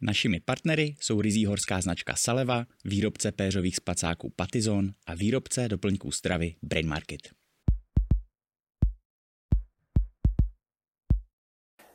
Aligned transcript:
Našimi 0.00 0.40
partnery 0.40 0.94
jsou 1.00 1.20
rizí 1.20 1.46
horská 1.46 1.80
značka 1.80 2.14
Saleva, 2.16 2.64
výrobce 2.84 3.32
péřových 3.32 3.76
spacáků 3.76 4.32
Patizon 4.36 4.90
a 5.06 5.14
výrobce 5.14 5.68
doplňků 5.68 6.10
stravy 6.10 6.54
Brain 6.62 6.88
Market. 6.88 7.20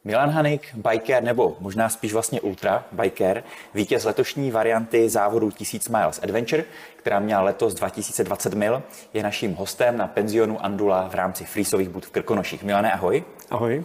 Milan 0.04 0.29
Hanik, 0.29 0.76
biker 0.76 1.24
nebo 1.24 1.58
možná 1.60 1.89
spíš 1.89 2.13
vlastně 2.13 2.42
ultra 2.42 2.86
biker, 2.92 3.44
vítěz 3.74 4.04
letošní 4.04 4.52
varianty 4.52 5.10
závodu 5.10 5.52
1000 5.52 5.90
Miles 5.90 6.20
Adventure, 6.24 6.66
která 6.96 7.20
měla 7.20 7.42
letos 7.42 7.74
2020 7.74 8.54
mil, 8.54 8.84
je 9.14 9.24
naším 9.24 9.54
hostem 9.54 9.98
na 9.98 10.08
penzionu 10.08 10.66
Andula 10.66 11.08
v 11.08 11.16
rámci 11.16 11.46
Frýsových 11.46 11.90
bud 11.90 12.06
v 12.06 12.12
Krkonoších. 12.12 12.64
Milane, 12.64 12.92
ahoj. 12.92 13.24
Ahoj. 13.50 13.84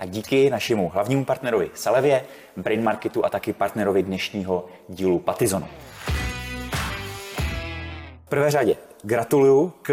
A 0.00 0.06
díky 0.06 0.50
našemu 0.50 0.88
hlavnímu 0.88 1.24
partnerovi 1.24 1.70
Salevě, 1.74 2.24
Brain 2.56 2.82
Marketu 2.82 3.24
a 3.24 3.30
taky 3.30 3.52
partnerovi 3.52 4.02
dnešního 4.02 4.66
dílu 4.88 5.18
Patizonu. 5.18 5.66
V 8.26 8.28
prvé 8.28 8.50
řadě 8.50 8.76
gratuluju 9.02 9.72
k 9.82 9.90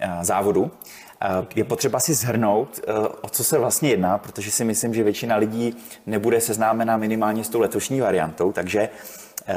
eh, 0.00 0.08
závodu. 0.22 0.70
Eh, 1.22 1.28
je 1.54 1.64
potřeba 1.64 2.00
si 2.00 2.14
zhrnout, 2.14 2.80
eh, 2.82 2.92
o 3.20 3.28
co 3.28 3.44
se 3.44 3.58
vlastně 3.58 3.90
jedná, 3.90 4.18
protože 4.18 4.50
si 4.50 4.64
myslím, 4.64 4.94
že 4.94 5.02
většina 5.02 5.36
lidí 5.36 5.76
nebude 6.06 6.40
seznámena 6.40 6.96
minimálně 6.96 7.44
s 7.44 7.48
tou 7.48 7.60
letošní 7.60 8.00
variantou, 8.00 8.52
takže 8.52 8.88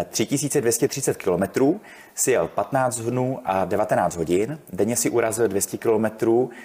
3230 0.10 1.18
km, 1.18 1.80
si 2.16 2.32
jel 2.32 2.48
15 2.48 3.00
dnů 3.00 3.40
a 3.46 3.66
19 3.66 4.16
hodin, 4.16 4.60
denně 4.74 4.96
si 4.96 5.10
urazil 5.10 5.48
200 5.48 5.78
km 5.78 6.06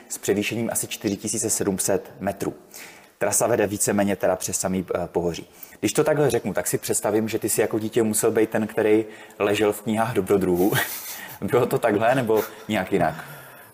s 0.09 0.19
převýšením 0.19 0.69
asi 0.73 0.87
4700 0.87 2.13
metrů. 2.21 2.55
Trasa 3.25 3.47
vede 3.47 3.67
víceméně 3.67 4.17
teda 4.17 4.37
přes 4.37 4.61
samý 4.61 4.87
eh, 4.95 5.09
pohoří. 5.13 5.47
Když 5.81 5.93
to 5.93 6.05
takhle 6.05 6.31
řeknu, 6.31 6.53
tak 6.53 6.67
si 6.67 6.79
představím, 6.79 7.29
že 7.29 7.39
ty 7.39 7.49
si 7.49 7.61
jako 7.61 7.79
dítě 7.79 8.03
musel 8.03 8.31
být 8.31 8.51
ten, 8.51 8.67
který 8.67 9.05
ležel 9.39 9.73
v 9.73 9.83
knihách 9.83 10.15
dobrodruhů. 10.15 10.73
Bylo 11.41 11.67
to 11.67 11.79
takhle 11.79 12.15
nebo 12.15 12.43
nějak 12.69 12.93
jinak? 12.93 13.15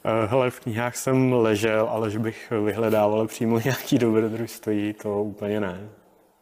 Eh, 0.05 0.27
hele, 0.27 0.51
v 0.51 0.61
knihách 0.61 0.97
jsem 0.97 1.33
ležel, 1.33 1.89
ale 1.91 2.11
že 2.11 2.19
bych 2.19 2.53
vyhledával 2.65 3.27
přímo 3.27 3.59
nějaký 3.65 3.99
dobrodružství, 3.99 4.93
to 4.93 5.23
úplně 5.23 5.61
ne. 5.61 5.89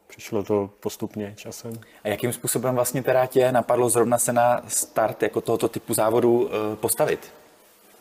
Přišlo 0.06 0.42
to 0.42 0.70
postupně 0.80 1.32
časem. 1.36 1.72
A 2.04 2.08
jakým 2.08 2.32
způsobem 2.32 2.74
vlastně 2.74 3.02
teda 3.02 3.26
tě 3.26 3.52
napadlo 3.52 3.88
zrovna 3.88 4.18
se 4.18 4.32
na 4.32 4.62
start 4.66 5.22
jako 5.22 5.40
tohoto 5.40 5.68
typu 5.68 5.94
závodu 5.94 6.50
eh, 6.50 6.76
postavit? 6.76 7.32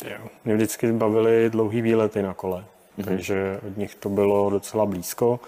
Jo. 0.05 0.27
Mě 0.45 0.55
vždycky 0.55 0.91
bavily 0.91 1.49
dlouhý 1.49 1.81
výlety 1.81 2.21
na 2.21 2.33
kole 2.33 2.65
mm-hmm. 2.97 3.05
takže 3.05 3.59
od 3.67 3.77
nich 3.77 3.95
to 3.95 4.09
bylo 4.09 4.49
docela 4.49 4.85
blízko. 4.85 5.39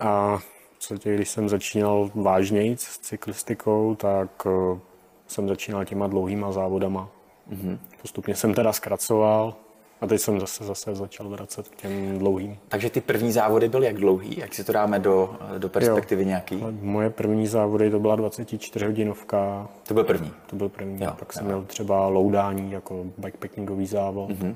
A 0.00 0.38
co 0.78 0.98
tě, 0.98 1.14
když 1.14 1.28
jsem 1.28 1.48
začínal 1.48 2.10
vážněji 2.14 2.76
s 2.76 2.98
cyklistikou, 2.98 3.94
tak 3.94 4.46
uh, 4.46 4.78
jsem 5.26 5.48
začínal 5.48 5.84
těma 5.84 6.06
dlouhýma 6.06 6.52
závodama. 6.52 7.08
Mm-hmm. 7.52 7.78
Postupně 8.00 8.34
jsem 8.34 8.54
teda 8.54 8.72
zkracoval 8.72 9.54
a 10.00 10.06
teď 10.06 10.20
jsem 10.20 10.40
zase, 10.40 10.64
zase 10.64 10.94
začal 10.94 11.28
vracet 11.28 11.68
k 11.68 11.76
těm 11.76 12.18
dlouhým. 12.18 12.58
Takže 12.68 12.90
ty 12.90 13.00
první 13.00 13.32
závody 13.32 13.68
byly 13.68 13.86
jak 13.86 13.96
dlouhý? 13.96 14.38
Jak 14.38 14.54
si 14.54 14.64
to 14.64 14.72
dáme 14.72 14.98
do, 14.98 15.36
do 15.58 15.68
perspektivy 15.68 16.22
jo. 16.22 16.28
nějaký? 16.28 16.64
Moje 16.80 17.10
první 17.10 17.46
závody 17.46 17.90
to 17.90 17.98
byla 17.98 18.16
24 18.16 18.86
hodinovka. 18.86 19.68
To 19.88 19.94
byl 19.94 20.04
první? 20.04 20.32
To 20.46 20.56
byl 20.56 20.68
první. 20.68 21.04
Jo, 21.04 21.10
Pak 21.18 21.28
jo. 21.28 21.32
jsem 21.32 21.44
měl 21.44 21.62
třeba 21.62 22.08
loudání 22.08 22.72
jako 22.72 23.04
bikepackingový 23.18 23.86
závod. 23.86 24.30
Mm-hmm. 24.30 24.54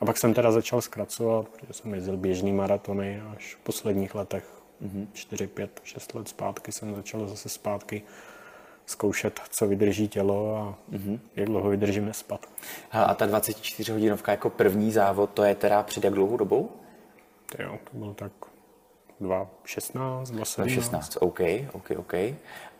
A 0.00 0.04
pak 0.04 0.18
jsem 0.18 0.34
teda 0.34 0.52
začal 0.52 0.80
zkracovat, 0.80 1.48
protože 1.48 1.72
jsem 1.72 1.94
jezdil 1.94 2.16
běžný 2.16 2.52
maratony 2.52 3.22
až 3.36 3.54
v 3.54 3.58
posledních 3.58 4.14
letech, 4.14 4.44
mm-hmm. 4.82 5.06
4, 5.12 5.46
5, 5.46 5.80
6 5.84 6.14
let 6.14 6.28
zpátky 6.28 6.72
jsem 6.72 6.94
začal 6.94 7.28
zase 7.28 7.48
zpátky 7.48 8.02
zkoušet, 8.86 9.40
co 9.50 9.66
vydrží 9.66 10.08
tělo 10.08 10.56
a 10.56 10.78
mm-hmm. 10.92 11.18
jak 11.36 11.46
dlouho 11.46 11.70
vydržím 11.70 12.06
nespat. 12.06 12.46
A 12.90 13.14
ta 13.14 13.26
24 13.26 13.92
hodinovka 13.92 14.32
jako 14.32 14.50
první 14.50 14.92
závod, 14.92 15.30
to 15.30 15.44
je 15.44 15.54
teda 15.54 15.82
před 15.82 16.04
jak 16.04 16.14
dlouhou 16.14 16.36
dobou? 16.36 16.70
To 17.56 17.62
jo, 17.62 17.78
to 17.90 17.98
bylo 17.98 18.14
tak 18.14 18.32
2.16, 19.20 20.22
2.17. 20.22 20.64
2.16, 20.64 21.18
OK, 21.20 21.40
OK, 21.72 21.90
OK. 21.98 22.14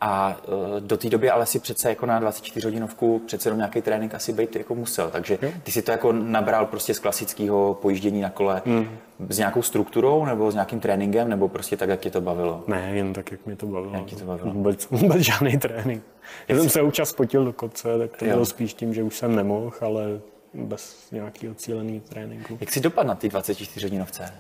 A 0.01 0.37
uh, 0.49 0.81
do 0.81 0.97
té 0.97 1.09
doby 1.09 1.31
ale 1.31 1.47
si 1.47 1.59
přece 1.59 1.89
jako 1.89 2.07
na 2.07 2.19
24 2.19 2.67
hodinovku 2.67 3.23
přece 3.27 3.49
jenom 3.49 3.59
nějaký 3.59 3.83
trénink 3.83 4.15
asi 4.15 4.33
být 4.33 4.57
jako 4.57 4.75
musel, 4.75 5.11
takže 5.11 5.39
ty 5.63 5.73
si 5.73 5.83
to 5.83 5.91
jako 5.91 6.13
nabral 6.13 6.67
prostě 6.67 6.95
z 6.95 6.99
klasického 6.99 7.79
pojíždění 7.83 8.21
na 8.21 8.31
kole 8.31 8.63
mm. 8.65 8.89
s 9.29 9.39
nějakou 9.39 9.63
strukturou 9.63 10.25
nebo 10.25 10.51
s 10.51 10.55
nějakým 10.55 10.81
tréninkem, 10.81 11.29
nebo 11.29 11.49
prostě 11.49 11.77
tak, 11.77 11.89
jak 11.89 12.01
tě 12.01 12.11
to 12.11 12.21
bavilo? 12.21 12.65
Ne, 12.67 12.91
jen 12.95 13.13
tak, 13.13 13.33
jak 13.33 13.47
mě 13.47 13.57
to 13.57 13.67
bavilo. 13.67 13.95
Jak 13.95 14.21
to 14.21 14.25
bavilo? 14.25 14.53
Vůbec, 14.53 14.91
vůbec 14.91 15.21
žádný 15.21 15.59
trénink. 15.59 16.03
Já 16.49 16.57
jsem 16.57 16.69
se 16.69 16.83
občas 16.83 17.13
potil 17.13 17.45
do 17.45 17.53
kopce, 17.53 17.99
tak 17.99 18.17
to 18.17 18.25
jo. 18.25 18.33
bylo 18.33 18.47
spíš 18.47 18.75
tím, 18.75 18.95
že 18.95 19.03
už 19.03 19.17
jsem 19.17 19.37
nemohl, 19.37 19.73
ale 19.81 20.21
bez 20.55 21.11
nějakého 21.13 21.55
cíleného 21.55 22.01
tréninku. 22.09 22.59
Jak 22.61 22.73
jsi 22.73 22.81
dopadl 22.81 23.09
na 23.09 23.15
ty 23.15 23.29
24 23.29 23.87
hodinovce? 23.87 24.35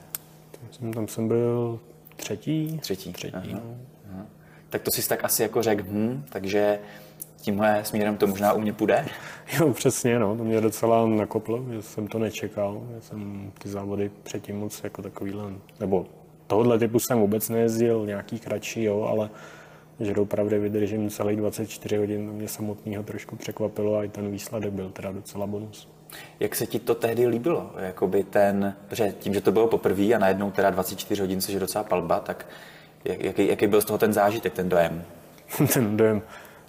Jsem, 0.71 0.93
tam 0.93 1.09
jsem 1.09 1.29
byl 1.29 1.81
třetí. 2.17 2.79
Třetí. 2.83 3.13
Třetí, 3.13 3.35
aha, 3.35 3.47
no. 3.53 3.77
Tak 4.71 4.83
to 4.83 4.91
si 4.91 5.09
tak 5.09 5.25
asi 5.25 5.43
jako 5.43 5.63
řekl, 5.63 5.85
hm, 5.87 6.25
takže 6.29 6.79
tímhle 7.41 7.85
směrem 7.85 8.17
to 8.17 8.27
možná 8.27 8.53
u 8.53 8.61
mě 8.61 8.73
půjde? 8.73 9.07
Jo, 9.61 9.73
přesně, 9.73 10.19
no, 10.19 10.37
to 10.37 10.45
mě 10.45 10.61
docela 10.61 11.07
nakoplo, 11.07 11.65
že 11.73 11.83
jsem 11.83 12.07
to 12.07 12.19
nečekal, 12.19 12.83
že 12.95 13.01
jsem 13.01 13.53
ty 13.59 13.69
závody 13.69 14.11
předtím 14.23 14.59
moc 14.59 14.85
jako 14.85 15.03
takovýhle, 15.03 15.53
nebo 15.81 16.07
tohohle 16.47 16.79
typu 16.79 16.99
jsem 16.99 17.21
vůbec 17.21 17.49
nejezdil, 17.49 18.07
nějaký 18.07 18.39
kratší, 18.39 18.83
jo, 18.83 19.03
ale 19.03 19.31
že 20.01 20.15
opravdu 20.15 20.61
vydržím 20.61 21.11
celý 21.11 21.37
24 21.37 21.97
hodin, 21.97 22.27
to 22.27 22.33
mě 22.33 22.49
samotného 22.49 23.03
trošku 23.03 23.37
překvapilo 23.37 23.97
a 23.97 24.05
i 24.05 24.09
ten 24.09 24.31
výsledek 24.31 24.73
byl 24.73 24.91
teda 24.91 25.13
docela 25.13 25.47
bonus. 25.47 25.89
Jak 26.41 26.55
se 26.55 26.67
ti 26.67 26.79
to 26.79 26.95
tehdy 26.95 27.27
líbilo? 27.27 27.71
Jakoby 27.79 28.25
ten, 28.25 28.75
protože 28.89 29.15
tím, 29.19 29.35
že 29.35 29.41
to 29.41 29.53
bylo 29.53 29.69
poprvé 29.69 30.15
a 30.15 30.19
najednou 30.19 30.51
teda 30.51 30.71
24 30.71 31.21
hodin 31.21 31.41
se 31.41 31.53
je 31.53 31.61
docela 31.61 31.85
palba, 31.85 32.21
tak 32.21 32.47
jaký, 33.09 33.47
jaký 33.47 33.67
byl 33.67 33.81
z 33.81 33.85
toho 33.85 33.99
ten 33.99 34.13
zážitek, 34.13 34.53
ten 34.53 34.69
dojem? 34.69 35.03
ten 35.73 35.97
dojem? 35.97 36.23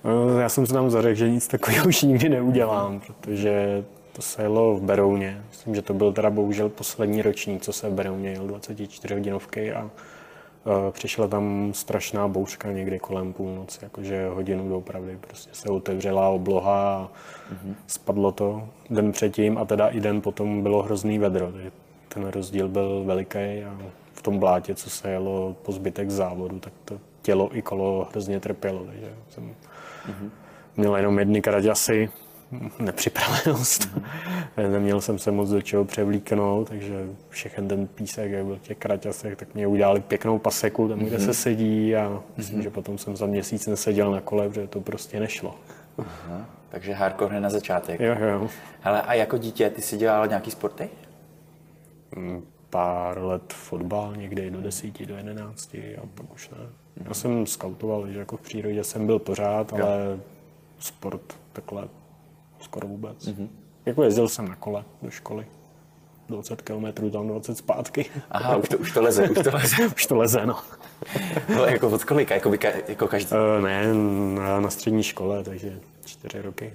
No, 0.03 0.39
já 0.39 0.50
jsem 0.50 0.67
se 0.67 0.73
tam 0.73 0.89
zařekl, 0.89 1.16
že 1.16 1.29
nic 1.29 1.47
takového 1.47 1.88
už 1.88 2.01
nikdy 2.01 2.29
neudělám, 2.29 3.00
protože 3.00 3.83
to 4.13 4.22
se 4.22 4.41
jelo 4.41 4.75
v 4.75 4.81
Berouně. 4.81 5.44
Myslím, 5.49 5.75
že 5.75 5.81
to 5.81 5.94
byl 5.94 6.13
teda 6.13 6.29
bohužel 6.29 6.69
poslední 6.69 7.22
ročník, 7.22 7.61
co 7.61 7.73
se 7.73 7.89
v 7.89 7.94
Berouně 7.94 8.29
jel 8.29 8.47
24 8.47 9.13
hodinovky 9.13 9.73
a 9.73 9.83
uh, 9.83 9.89
přišla 10.91 11.28
tam 11.28 11.72
strašná 11.73 12.28
bouřka 12.28 12.72
někdy 12.72 12.99
kolem 12.99 13.33
půlnoci, 13.33 13.79
jakože 13.81 14.28
hodinu 14.28 14.69
doopravdy 14.69 15.17
prostě 15.22 15.49
se 15.53 15.69
otevřela 15.69 16.29
obloha 16.29 16.95
a 16.95 17.09
mm-hmm. 17.53 17.73
spadlo 17.88 18.31
to 18.31 18.69
den 18.89 19.11
předtím 19.11 19.57
a 19.57 19.66
teda 19.66 19.88
i 19.88 19.99
den 19.99 20.22
potom 20.22 20.63
bylo 20.63 20.83
hrozný 20.83 21.19
vedro, 21.19 21.51
ten 22.07 22.28
rozdíl 22.28 22.67
byl 22.67 23.03
veliký 23.05 23.63
a 23.63 23.78
v 24.19 24.22
tom 24.22 24.40
blátě, 24.40 24.75
co 24.75 24.90
se 24.90 25.09
jelo 25.09 25.56
po 25.62 25.72
zbytek 25.72 26.09
závodu, 26.09 26.59
tak 26.59 26.74
to 26.85 27.00
tělo 27.22 27.57
i 27.57 27.62
kolo 27.62 28.07
hrozně 28.12 28.40
trpělo, 28.40 28.84
takže 28.85 29.13
jsem 29.30 29.44
mm-hmm. 29.44 30.30
měl 30.78 30.96
jenom 30.96 31.19
jedny 31.19 31.41
kraťasy, 31.41 32.09
nepřipravenost. 32.79 33.81
Mm-hmm. 33.81 34.72
Neměl 34.72 35.02
jsem 35.02 35.19
se 35.19 35.31
moc 35.31 35.50
do 35.50 35.62
čeho 35.62 35.85
převlíknout, 35.85 36.69
takže 36.69 37.08
všechen 37.29 37.68
ten 37.68 37.88
písek, 37.88 38.31
jak 38.31 38.46
byl 38.46 38.56
v 38.56 38.62
těch 38.62 38.78
kraťasech, 38.78 39.35
tak 39.35 39.56
mě 39.56 39.68
udělali 39.68 40.00
pěknou 40.00 40.40
paseku 40.40 40.88
tam, 40.88 41.00
kde 41.00 41.18
mm-hmm. 41.18 41.25
se 41.25 41.34
sedí 41.34 41.96
a 41.96 42.22
myslím, 42.38 42.59
mm-hmm. 42.59 42.63
že 42.63 42.69
potom 42.69 42.97
jsem 42.97 43.16
za 43.16 43.25
měsíc 43.25 43.68
neseděl 43.68 44.12
na 44.12 44.22
kole, 44.22 44.50
protože 44.50 44.68
to 44.68 44.81
prostě 44.81 45.19
nešlo. 45.19 45.56
Aha. 45.97 46.46
Takže 46.69 46.94
hardcore 46.94 47.31
hned 47.31 47.41
na 47.41 47.50
začátek. 47.50 48.00
Jo, 48.00 48.16
jo. 48.19 48.50
Hele, 48.81 49.02
a 49.02 49.13
jako 49.13 49.38
dítě, 49.38 49.69
ty 49.69 49.81
jsi 49.81 49.97
dělal 49.97 50.28
nějaký 50.28 50.52
sporty? 50.52 50.90
Mm, 52.16 52.44
pár 52.69 53.24
let 53.24 53.53
fotbal, 53.53 54.16
někde 54.16 54.50
do 54.50 54.62
desíti, 54.62 55.06
do 55.06 55.18
jedenácti 55.18 55.97
a 55.97 56.02
pak 56.16 56.34
už 56.34 56.50
ne. 56.50 56.57
Já 57.07 57.13
jsem 57.13 57.46
skautoval, 57.46 58.12
že 58.12 58.19
jako 58.19 58.38
v 58.38 58.41
přírodě 58.41 58.84
jsem 58.84 59.06
byl 59.06 59.19
pořád, 59.19 59.73
jo. 59.73 59.85
ale 59.85 60.20
sport 60.79 61.40
takhle 61.53 61.88
skoro 62.59 62.88
vůbec. 62.88 63.28
Mm-hmm. 63.28 63.47
Jako 63.85 64.03
jezdil 64.03 64.29
jsem 64.29 64.47
na 64.47 64.55
kole 64.55 64.84
do 65.02 65.09
školy. 65.09 65.46
20 66.29 66.61
km 66.61 67.11
tam 67.11 67.28
20 67.28 67.58
zpátky. 67.58 68.05
Aha, 68.32 68.58
už 68.58 68.70
to, 68.70 68.78
už 68.78 68.91
to 68.91 69.02
leze, 69.02 69.29
už 69.29 69.38
to 69.43 69.52
leze. 69.53 69.88
už 69.96 70.05
to 70.05 70.16
leze, 70.16 70.46
no. 70.46 70.59
no 71.49 71.66
jako 71.66 71.90
od 71.90 72.03
kolika, 72.03 72.35
jako, 72.35 72.49
by, 72.49 72.59
jako 72.88 73.08
každý? 73.08 73.32
Uh, 73.32 73.64
ne, 73.64 73.93
na, 74.43 74.59
na 74.59 74.70
střední 74.70 75.03
škole, 75.03 75.43
takže 75.43 75.79
čtyři 76.05 76.41
roky. 76.41 76.73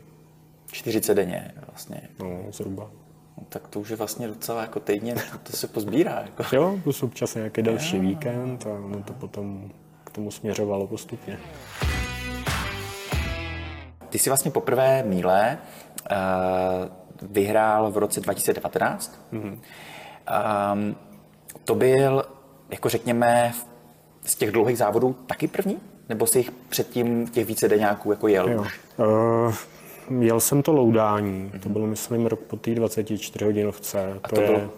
40 0.72 1.14
denně 1.14 1.52
vlastně. 1.66 2.08
No, 2.18 2.44
zhruba. 2.50 2.90
No, 3.38 3.44
tak 3.48 3.68
to 3.68 3.80
už 3.80 3.88
je 3.88 3.96
vlastně 3.96 4.28
docela 4.28 4.60
jako 4.60 4.80
týdně, 4.80 5.14
to, 5.42 5.56
se 5.56 5.66
pozbírá. 5.66 6.20
Jako. 6.20 6.56
Jo, 6.56 6.78
plus 6.82 7.02
občas 7.02 7.34
nějaký 7.34 7.62
další 7.62 7.98
víkend 7.98 8.66
a 8.66 8.88
no 8.88 9.02
to 9.02 9.12
potom 9.12 9.70
k 10.04 10.10
tomu 10.10 10.30
směřovalo 10.30 10.86
postupně. 10.86 11.38
Ty 14.08 14.18
jsi 14.18 14.30
vlastně 14.30 14.50
poprvé 14.50 15.02
míle 15.02 15.58
uh, 16.10 16.16
vyhrál 17.22 17.90
v 17.90 17.98
roce 17.98 18.20
2019. 18.20 19.20
Mm-hmm. 19.32 19.58
Um, 20.72 20.96
to 21.64 21.74
byl, 21.74 22.24
jako 22.70 22.88
řekněme, 22.88 23.52
z 24.24 24.34
těch 24.34 24.52
dlouhých 24.52 24.78
závodů 24.78 25.12
taky 25.12 25.48
první? 25.48 25.80
Nebo 26.08 26.26
jsi 26.26 26.38
jich 26.38 26.50
předtím 26.50 27.28
těch 27.28 27.46
více 27.46 27.68
deňáků 27.68 28.10
jako 28.10 28.28
jel 28.28 28.50
jo. 28.50 28.60
už? 28.60 28.80
Uh, 28.96 29.54
jel 30.20 30.40
jsem 30.40 30.62
to 30.62 30.72
loudání, 30.72 31.50
mm-hmm. 31.54 31.60
to 31.60 31.68
bylo 31.68 31.86
myslím 31.86 32.26
rok 32.26 32.40
po 32.40 32.56
té 32.56 32.74
24 32.74 33.44
hodinovce, 33.44 34.20
to, 34.28 34.34
to 34.34 34.40
bylo? 34.40 34.58
je 34.58 34.68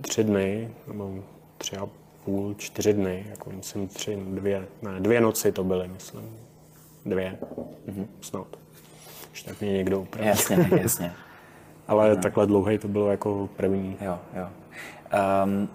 tři 0.00 0.24
dny, 0.24 0.70
nebo 0.86 1.14
tři 1.58 1.76
a 1.76 1.88
půl, 2.24 2.54
čtyři 2.58 2.92
dny, 2.92 3.26
jako 3.30 3.50
myslím 3.50 3.88
tři, 3.88 4.16
dvě, 4.16 4.66
ne, 4.82 5.00
dvě 5.00 5.20
noci 5.20 5.52
to 5.52 5.64
byly, 5.64 5.88
myslím. 5.88 6.36
Dvě, 7.06 7.38
mm-hmm. 7.88 8.06
snad. 8.20 8.46
Už 9.32 9.42
tak 9.42 9.60
mě 9.60 9.72
někdo 9.72 10.00
upraví. 10.00 10.28
Jasně, 10.28 10.70
jasně. 10.82 11.12
Ale 11.88 12.14
mm-hmm. 12.14 12.22
takhle 12.22 12.46
dlouhý 12.46 12.78
to 12.78 12.88
bylo 12.88 13.10
jako 13.10 13.48
první. 13.56 13.96
Jo, 14.00 14.18
jo. 14.36 14.48
Um, 15.44 15.68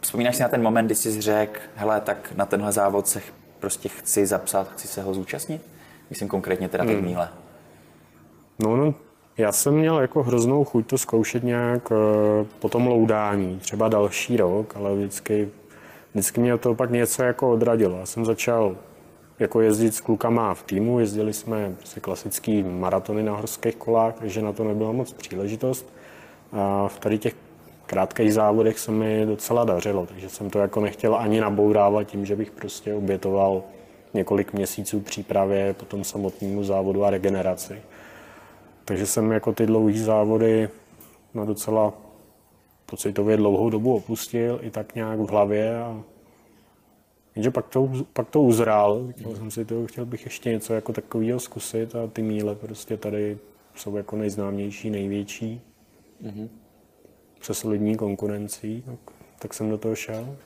vzpomínáš 0.00 0.36
si 0.36 0.42
na 0.42 0.48
ten 0.48 0.62
moment, 0.62 0.86
kdy 0.86 0.94
jsi 0.94 1.20
řekl, 1.20 1.60
hele, 1.74 2.00
tak 2.00 2.32
na 2.36 2.46
tenhle 2.46 2.72
závod 2.72 3.08
se 3.08 3.22
prostě 3.58 3.88
chci 3.88 4.26
zapsat, 4.26 4.72
chci 4.72 4.88
se 4.88 5.02
ho 5.02 5.14
zúčastnit? 5.14 5.62
Myslím 6.10 6.28
konkrétně 6.28 6.68
teda 6.68 6.84
teď 6.84 6.96
hmm. 6.96 7.04
No, 8.62 8.76
no, 8.76 8.94
já 9.38 9.52
jsem 9.52 9.74
měl 9.74 10.00
jako 10.00 10.22
hroznou 10.22 10.64
chuť 10.64 10.86
to 10.86 10.98
zkoušet 10.98 11.44
nějak 11.44 11.90
uh, 11.90 11.96
po 12.58 12.68
tom 12.68 12.86
loudání, 12.86 13.58
třeba 13.58 13.88
další 13.88 14.36
rok, 14.36 14.76
ale 14.76 14.94
vždycky, 14.94 15.48
vždycky 16.12 16.40
mě 16.40 16.58
to 16.58 16.74
pak 16.74 16.90
něco 16.90 17.22
jako 17.22 17.50
odradilo. 17.50 17.98
Já 17.98 18.06
jsem 18.06 18.24
začal 18.24 18.76
jako 19.38 19.60
jezdit 19.60 19.94
s 19.94 20.00
klukama 20.00 20.54
v 20.54 20.62
týmu, 20.62 21.00
jezdili 21.00 21.32
jsme 21.32 21.74
prostě 21.78 22.00
klasický 22.00 22.62
maratony 22.62 23.22
na 23.22 23.36
horských 23.36 23.76
kolách, 23.76 24.14
takže 24.14 24.42
na 24.42 24.52
to 24.52 24.64
nebyla 24.64 24.92
moc 24.92 25.12
příležitost. 25.12 25.92
A 26.52 26.88
v 26.88 26.98
tady 26.98 27.18
těch 27.18 27.34
krátkých 27.86 28.34
závodech 28.34 28.78
se 28.78 28.90
mi 28.92 29.26
docela 29.26 29.64
dařilo, 29.64 30.06
takže 30.06 30.28
jsem 30.28 30.50
to 30.50 30.58
jako 30.58 30.80
nechtěl 30.80 31.16
ani 31.16 31.40
nabourávat 31.40 32.06
tím, 32.06 32.26
že 32.26 32.36
bych 32.36 32.50
prostě 32.50 32.94
obětoval 32.94 33.62
několik 34.14 34.52
měsíců 34.52 35.00
přípravě 35.00 35.74
po 35.74 35.84
tom 35.84 36.04
samotnému 36.04 36.64
závodu 36.64 37.04
a 37.04 37.10
regeneraci. 37.10 37.74
Takže 38.84 39.06
jsem 39.06 39.32
jako 39.32 39.52
ty 39.52 39.66
dlouhé 39.66 39.98
závody 39.98 40.68
na 41.34 41.44
docela 41.44 41.92
pocitově 42.86 43.36
dlouhou 43.36 43.70
dobu 43.70 43.96
opustil 43.96 44.58
i 44.62 44.70
tak 44.70 44.94
nějak 44.94 45.20
v 45.20 45.30
hlavě 45.30 45.78
a 45.78 46.02
Jenže 47.34 47.50
pak 47.50 47.68
to, 47.68 47.90
pak 48.12 48.30
to 48.30 48.40
uzrál, 48.40 49.12
říkal 49.16 49.36
jsem 49.36 49.50
si 49.50 49.64
to, 49.64 49.86
chtěl 49.86 50.06
bych 50.06 50.24
ještě 50.24 50.50
něco 50.50 50.74
jako 50.74 50.92
takového 50.92 51.40
zkusit 51.40 51.94
a 51.94 52.06
ty 52.06 52.22
míle 52.22 52.54
prostě 52.54 52.96
tady 52.96 53.38
jsou 53.74 53.96
jako 53.96 54.16
nejznámější, 54.16 54.90
největší. 54.90 55.60
Mm-hmm. 56.24 56.48
Se 57.40 57.54
solidní 57.54 57.96
konkurencí, 57.96 58.82
tak, 58.86 59.14
tak 59.38 59.54
jsem 59.54 59.70
do 59.70 59.78
toho 59.78 59.94
šel. 59.94 60.36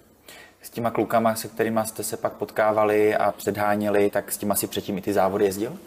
S 0.62 0.70
těma 0.70 0.90
klukama, 0.90 1.34
se 1.34 1.48
kterými 1.48 1.80
jste 1.84 2.02
se 2.02 2.16
pak 2.16 2.32
potkávali 2.32 3.16
a 3.16 3.32
předháněli, 3.32 4.10
tak 4.10 4.32
s 4.32 4.36
těma 4.36 4.54
si 4.54 4.66
předtím 4.66 4.98
i 4.98 5.02
ty 5.02 5.12
závody 5.12 5.44
jezdil? 5.44 5.78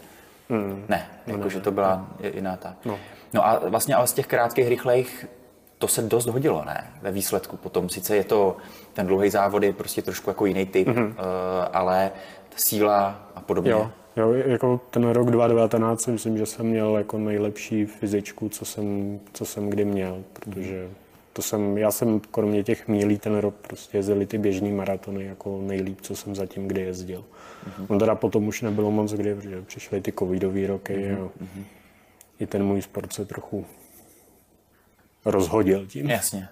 Mm. 0.50 0.84
Ne, 0.88 1.06
jakože 1.26 1.58
no, 1.58 1.64
to 1.64 1.70
byla 1.70 1.96
no. 1.96 2.28
jiná 2.34 2.56
ta. 2.56 2.76
No. 2.84 2.98
no 3.32 3.46
a 3.46 3.68
vlastně 3.68 3.94
ale 3.94 4.06
z 4.06 4.12
těch 4.12 4.26
krátkých, 4.26 4.68
rychlejch 4.68 5.26
to 5.78 5.88
se 5.88 6.02
dost 6.02 6.26
hodilo, 6.26 6.64
ne? 6.64 6.90
Ve 7.02 7.12
výsledku 7.12 7.56
potom. 7.56 7.88
Sice 7.88 8.16
je 8.16 8.24
to, 8.24 8.56
ten 8.92 9.06
dlouhý 9.06 9.30
závod 9.30 9.62
je 9.62 9.72
prostě 9.72 10.02
trošku 10.02 10.30
jako 10.30 10.46
jiný 10.46 10.66
typ, 10.66 10.88
mm-hmm. 10.88 11.06
uh, 11.08 11.14
ale 11.72 12.10
ta 12.48 12.56
síla 12.56 13.30
a 13.34 13.40
podobně. 13.40 13.70
Jo, 13.70 13.90
jo, 14.16 14.32
jako 14.32 14.80
ten 14.90 15.08
rok 15.08 15.30
2019 15.30 16.02
si 16.02 16.10
myslím, 16.10 16.38
že 16.38 16.46
jsem 16.46 16.66
měl 16.66 16.96
jako 16.96 17.18
nejlepší 17.18 17.86
fyzičku, 17.86 18.48
co 18.48 18.64
jsem, 18.64 19.20
co 19.32 19.44
jsem 19.44 19.70
kdy 19.70 19.84
měl, 19.84 20.22
protože 20.32 20.88
to 21.40 21.44
jsem, 21.44 21.78
já 21.78 21.90
jsem 21.90 22.20
kromě 22.20 22.64
těch 22.64 22.88
mílí 22.88 23.18
ten 23.18 23.36
rok 23.36 23.54
prostě 23.54 23.98
jezdili 23.98 24.26
ty 24.26 24.38
běžní 24.38 24.72
maratony 24.72 25.24
jako 25.24 25.60
nejlíp, 25.62 26.00
co 26.00 26.16
jsem 26.16 26.34
zatím 26.34 26.68
kdy 26.68 26.80
jezdil. 26.80 27.24
Mm-hmm. 27.24 27.86
On 27.88 27.98
teda 27.98 28.14
potom 28.14 28.48
už 28.48 28.62
nebylo 28.62 28.90
moc 28.90 29.12
kdy, 29.12 29.34
protože 29.34 29.62
přišly 29.62 30.00
ty 30.00 30.12
covidové 30.12 30.66
roky 30.66 30.94
mm-hmm. 30.94 31.24
a 31.24 31.44
mm-hmm. 31.44 31.64
i 32.38 32.46
ten 32.46 32.64
můj 32.64 32.82
sport 32.82 33.12
se 33.12 33.24
trochu 33.24 33.66
rozhodil 35.24 35.86
tím. 35.86 36.10
Jasně. 36.10 36.48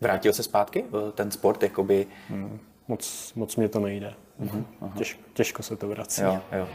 Vrátil 0.00 0.32
se 0.32 0.42
zpátky 0.42 0.84
ten 1.14 1.30
sport, 1.30 1.62
jakoby... 1.62 2.06
Hmm, 2.28 2.58
moc, 2.88 3.32
moc 3.34 3.56
mě 3.56 3.68
to 3.68 3.80
nejde. 3.80 4.14
Uh-huh, 4.40 4.64
uh-huh. 4.80 4.92
Těžko, 4.98 5.20
těžko 5.32 5.62
se 5.62 5.76
to 5.76 5.88
vrací. 5.88 6.22
Jo, 6.22 6.40
jo. 6.52 6.68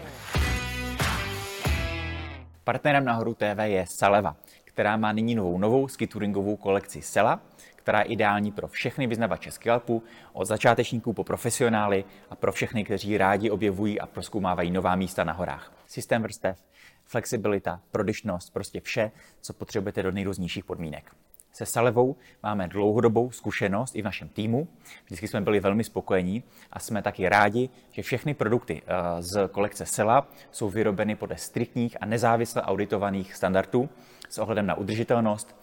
Partnerem 2.63 3.05
Nahoru 3.05 3.33
TV 3.33 3.59
je 3.63 3.85
Saleva, 3.89 4.35
která 4.75 4.97
má 4.97 5.11
nyní 5.11 5.35
novou 5.35 5.57
novou 5.57 5.87
skitouringovou 5.87 6.55
kolekci 6.55 7.01
Sela, 7.01 7.39
která 7.75 7.99
je 7.99 8.05
ideální 8.05 8.51
pro 8.51 8.67
všechny 8.67 9.07
vyznavače 9.07 9.51
skilpu, 9.51 10.03
od 10.33 10.45
začátečníků 10.45 11.13
po 11.13 11.23
profesionály 11.23 12.03
a 12.29 12.35
pro 12.35 12.51
všechny, 12.51 12.83
kteří 12.83 13.17
rádi 13.17 13.49
objevují 13.49 13.99
a 13.99 14.05
proskoumávají 14.05 14.71
nová 14.71 14.95
místa 14.95 15.23
na 15.23 15.33
horách. 15.33 15.71
Systém 15.87 16.21
vrstev, 16.21 16.63
flexibilita, 17.05 17.81
prodyšnost, 17.91 18.53
prostě 18.53 18.81
vše, 18.81 19.11
co 19.41 19.53
potřebujete 19.53 20.03
do 20.03 20.11
nejrůznějších 20.11 20.65
podmínek. 20.65 21.11
Se 21.51 21.65
Salevou 21.65 22.15
máme 22.43 22.67
dlouhodobou 22.67 23.31
zkušenost 23.31 23.95
i 23.95 24.01
v 24.01 24.05
našem 24.05 24.29
týmu. 24.29 24.67
Vždycky 25.05 25.27
jsme 25.27 25.41
byli 25.41 25.59
velmi 25.59 25.83
spokojení 25.83 26.43
a 26.71 26.79
jsme 26.79 27.01
taky 27.01 27.29
rádi, 27.29 27.69
že 27.91 28.01
všechny 28.01 28.33
produkty 28.33 28.81
eh, 28.81 29.21
z 29.21 29.47
kolekce 29.47 29.85
Sela 29.85 30.27
jsou 30.51 30.69
vyrobeny 30.69 31.15
podle 31.15 31.37
striktních 31.37 31.97
a 32.01 32.05
nezávisle 32.05 32.61
auditovaných 32.61 33.35
standardů 33.35 33.89
s 34.29 34.37
ohledem 34.37 34.65
na 34.65 34.75
udržitelnost 34.75 35.55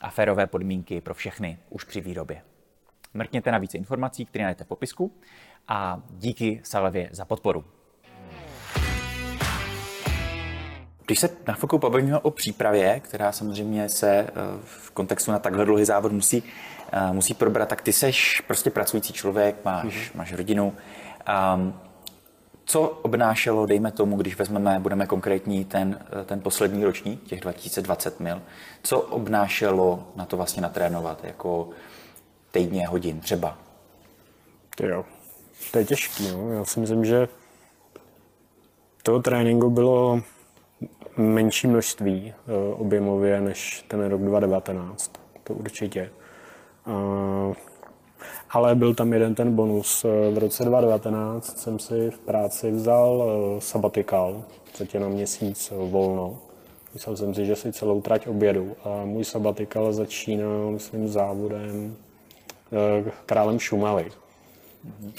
a 0.00 0.10
férové 0.10 0.46
podmínky 0.46 1.00
pro 1.00 1.14
všechny 1.14 1.58
už 1.70 1.84
při 1.84 2.00
výrobě. 2.00 2.42
Mrkněte 3.14 3.52
na 3.52 3.58
více 3.58 3.78
informací, 3.78 4.24
které 4.24 4.44
najdete 4.44 4.64
v 4.64 4.68
popisku 4.68 5.12
a 5.68 6.02
díky 6.10 6.60
Salevě 6.64 7.08
za 7.12 7.24
podporu. 7.24 7.64
Když 11.06 11.18
se 11.20 11.30
na 11.46 11.54
chvilku 11.54 11.78
pobavíme 11.78 12.18
o 12.18 12.30
přípravě, 12.30 13.00
která 13.00 13.32
samozřejmě 13.32 13.88
se 13.88 14.10
eh, 14.16 14.32
v 14.64 14.90
kontextu 14.90 15.32
na 15.32 15.38
takhle 15.38 15.64
dlouhý 15.64 15.84
závod 15.84 16.12
musí, 16.12 16.42
eh, 16.92 17.12
musí 17.12 17.34
probrat, 17.34 17.68
tak 17.68 17.82
ty 17.82 17.92
seš 17.92 18.40
prostě 18.40 18.70
pracující 18.70 19.12
člověk, 19.12 19.64
máš, 19.64 19.84
mm-hmm. 19.84 20.16
máš 20.16 20.32
rodinu. 20.32 20.74
Um, 21.54 21.74
co 22.70 22.80
obnášelo, 22.82 23.66
dejme 23.66 23.92
tomu, 23.92 24.16
když 24.16 24.38
vezmeme, 24.38 24.80
budeme 24.80 25.06
konkrétní, 25.06 25.64
ten, 25.64 25.98
eh, 26.20 26.24
ten 26.24 26.40
poslední 26.40 26.84
ročník, 26.84 27.22
těch 27.24 27.40
2020 27.40 28.20
mil, 28.20 28.42
co 28.82 29.00
obnášelo 29.00 30.04
na 30.16 30.24
to 30.24 30.36
vlastně 30.36 30.62
natrénovat, 30.62 31.24
jako 31.24 31.68
týdně, 32.50 32.86
hodin 32.86 33.20
třeba? 33.20 33.58
To 34.76 34.86
jo, 34.86 35.04
to 35.72 35.78
je 35.78 35.84
těžký, 35.84 36.28
no. 36.28 36.52
Já 36.52 36.64
si 36.64 36.80
myslím, 36.80 37.04
že 37.04 37.28
toho 39.02 39.22
tréninku 39.22 39.70
bylo 39.70 40.22
menší 41.16 41.66
množství 41.66 42.34
eh, 42.34 42.74
objemově 42.74 43.40
než 43.40 43.84
ten 43.88 44.06
rok 44.06 44.20
2019. 44.20 45.12
To 45.44 45.54
určitě. 45.54 46.10
Ale 48.50 48.74
byl 48.74 48.94
tam 48.94 49.12
jeden 49.12 49.34
ten 49.34 49.54
bonus. 49.54 50.06
V 50.34 50.38
roce 50.38 50.64
2019 50.64 51.58
jsem 51.58 51.78
si 51.78 52.10
v 52.10 52.18
práci 52.18 52.70
vzal 52.70 53.24
eh, 53.24 53.60
sabatikal, 53.60 54.42
tě 54.86 55.00
na 55.00 55.08
měsíc 55.08 55.72
volno. 55.76 56.38
Myslel 56.94 57.16
jsem 57.16 57.34
si, 57.34 57.46
že 57.46 57.56
si 57.56 57.72
celou 57.72 58.00
trať 58.00 58.26
objedu. 58.26 58.76
A 58.84 59.04
můj 59.04 59.24
sabatikal 59.24 59.92
začínal, 59.92 60.70
myslím, 60.70 61.08
závodem 61.08 61.96
eh, 62.72 63.10
králem 63.26 63.58
Šumavy. 63.58 64.10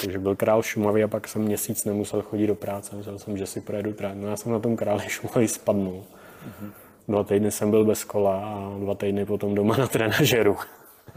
Takže 0.02 0.20
byl 0.20 0.36
král 0.36 0.62
Šumavy 0.64 1.04
a 1.04 1.08
pak 1.08 1.28
jsem 1.28 1.42
měsíc 1.42 1.86
nemusel 1.86 2.22
chodit 2.22 2.48
do 2.48 2.56
práce. 2.56 2.96
Myslel 2.96 3.20
jsem, 3.20 3.38
že 3.38 3.46
si 3.46 3.62
projedu 3.62 3.94
trať. 3.94 4.14
No 4.16 4.28
já 4.28 4.38
jsem 4.38 4.52
na 4.52 4.60
tom 4.60 4.76
králi 4.76 5.04
Šumavy 5.08 5.48
spadnul. 5.48 6.04
Mm-hmm. 6.04 6.72
Dva 7.08 7.24
týdny 7.24 7.52
jsem 7.52 7.70
byl 7.70 7.86
bez 7.86 8.04
kola 8.04 8.38
a 8.46 8.78
dva 8.80 8.96
týdny 8.96 9.26
potom 9.26 9.56
doma 9.56 9.78
na 9.78 9.88
trenažeru. 9.88 10.58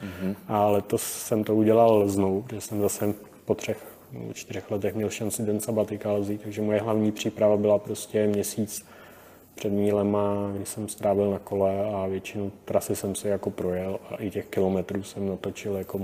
Mm-hmm. 0.04 0.34
A 0.48 0.68
letos 0.68 1.02
jsem 1.02 1.44
to 1.44 1.54
udělal 1.54 2.08
znovu, 2.08 2.42
protože 2.42 2.60
jsem 2.60 2.80
zase 2.80 3.14
po 3.44 3.54
třech 3.54 3.94
nebo 4.12 4.32
čtyřech 4.32 4.70
letech 4.70 4.94
měl 4.94 5.10
šanci 5.10 5.42
den 5.42 5.60
sabatikál 5.60 6.20
vzít, 6.20 6.42
takže 6.42 6.62
moje 6.62 6.80
hlavní 6.80 7.12
příprava 7.12 7.56
byla 7.56 7.78
prostě 7.78 8.26
měsíc 8.26 8.86
před 9.54 9.72
mílema, 9.72 10.50
kdy 10.56 10.66
jsem 10.66 10.88
strávil 10.88 11.30
na 11.30 11.38
kole 11.38 11.84
a 11.94 12.06
většinu 12.06 12.52
trasy 12.64 12.96
jsem 12.96 13.14
si 13.14 13.28
jako 13.28 13.50
projel 13.50 13.98
a 14.10 14.16
i 14.16 14.30
těch 14.30 14.46
kilometrů 14.46 15.02
jsem 15.02 15.28
natočil 15.28 15.76
jako 15.76 16.00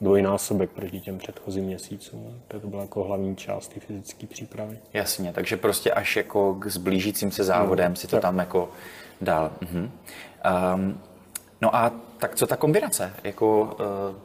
dvojnásobek 0.00 0.70
proti 0.70 1.00
těm 1.00 1.18
předchozím 1.18 1.64
měsícům. 1.64 2.40
To 2.48 2.68
byla 2.68 2.82
jako 2.82 3.04
hlavní 3.04 3.36
část 3.36 3.68
té 3.68 3.80
fyzické 3.80 4.26
přípravy. 4.26 4.78
Jasně, 4.92 5.32
takže 5.32 5.56
prostě 5.56 5.90
až 5.92 6.16
jako 6.16 6.54
k 6.54 6.66
zblížícím 6.66 7.30
se 7.30 7.44
závodem 7.44 7.92
no, 7.92 7.96
si 7.96 8.06
to 8.06 8.16
tak. 8.16 8.22
tam 8.22 8.38
jako 8.38 8.68
dal. 9.20 9.52
Mhm. 9.60 9.90
Um, 10.74 11.00
no 11.64 11.76
a 11.76 11.92
tak 12.18 12.34
co 12.34 12.46
ta 12.46 12.56
kombinace? 12.56 13.12
Jako 13.24 13.62
uh, 13.62 14.16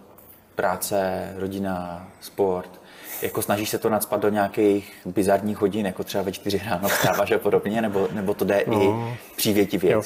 práce, 0.55 1.29
rodina, 1.37 2.07
sport, 2.21 2.81
jako 3.21 3.41
snažíš 3.41 3.69
se 3.69 3.77
to 3.77 3.89
nadspat 3.89 4.21
do 4.21 4.29
nějakých 4.29 4.93
bizarních 5.05 5.57
hodin, 5.57 5.85
jako 5.85 6.03
třeba 6.03 6.23
ve 6.23 6.31
čtyři 6.31 6.61
ráno 6.65 6.87
vstáváš 6.87 7.31
a 7.31 7.39
podobně, 7.39 7.81
nebo, 7.81 8.07
nebo 8.11 8.33
to 8.33 8.45
jde 8.45 8.63
no. 8.67 8.81
i 8.81 9.17
přívětivě? 9.35 9.91
Jo. 9.91 10.01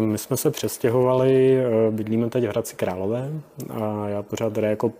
My 0.00 0.18
jsme 0.18 0.36
se 0.36 0.50
přestěhovali, 0.50 1.58
eh, 1.58 1.90
bydlíme 1.90 2.30
teď 2.30 2.44
v 2.44 2.48
Hradci 2.48 2.76
Králové 2.76 3.30
a 3.70 4.08
já 4.08 4.22
pořád 4.22 4.52
tady 4.52 4.66
jako 4.66 4.92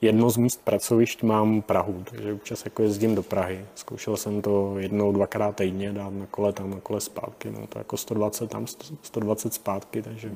jedno 0.00 0.30
z 0.30 0.36
míst 0.36 0.60
pracovišť 0.64 1.22
mám 1.22 1.62
Prahu, 1.62 2.02
takže 2.10 2.32
občas 2.32 2.64
jako 2.64 2.82
jezdím 2.82 3.14
do 3.14 3.22
Prahy. 3.22 3.66
Zkoušel 3.74 4.16
jsem 4.16 4.42
to 4.42 4.74
jednou, 4.78 5.12
dvakrát 5.12 5.56
týdně 5.56 5.92
dát 5.92 6.12
na 6.12 6.26
kole 6.26 6.52
tam, 6.52 6.70
na 6.70 6.80
kole 6.80 7.00
zpátky. 7.00 7.50
No 7.50 7.66
to 7.66 7.78
jako 7.78 7.96
120 7.96 8.50
tam, 8.50 8.66
120 9.02 9.54
zpátky, 9.54 10.02
takže 10.02 10.30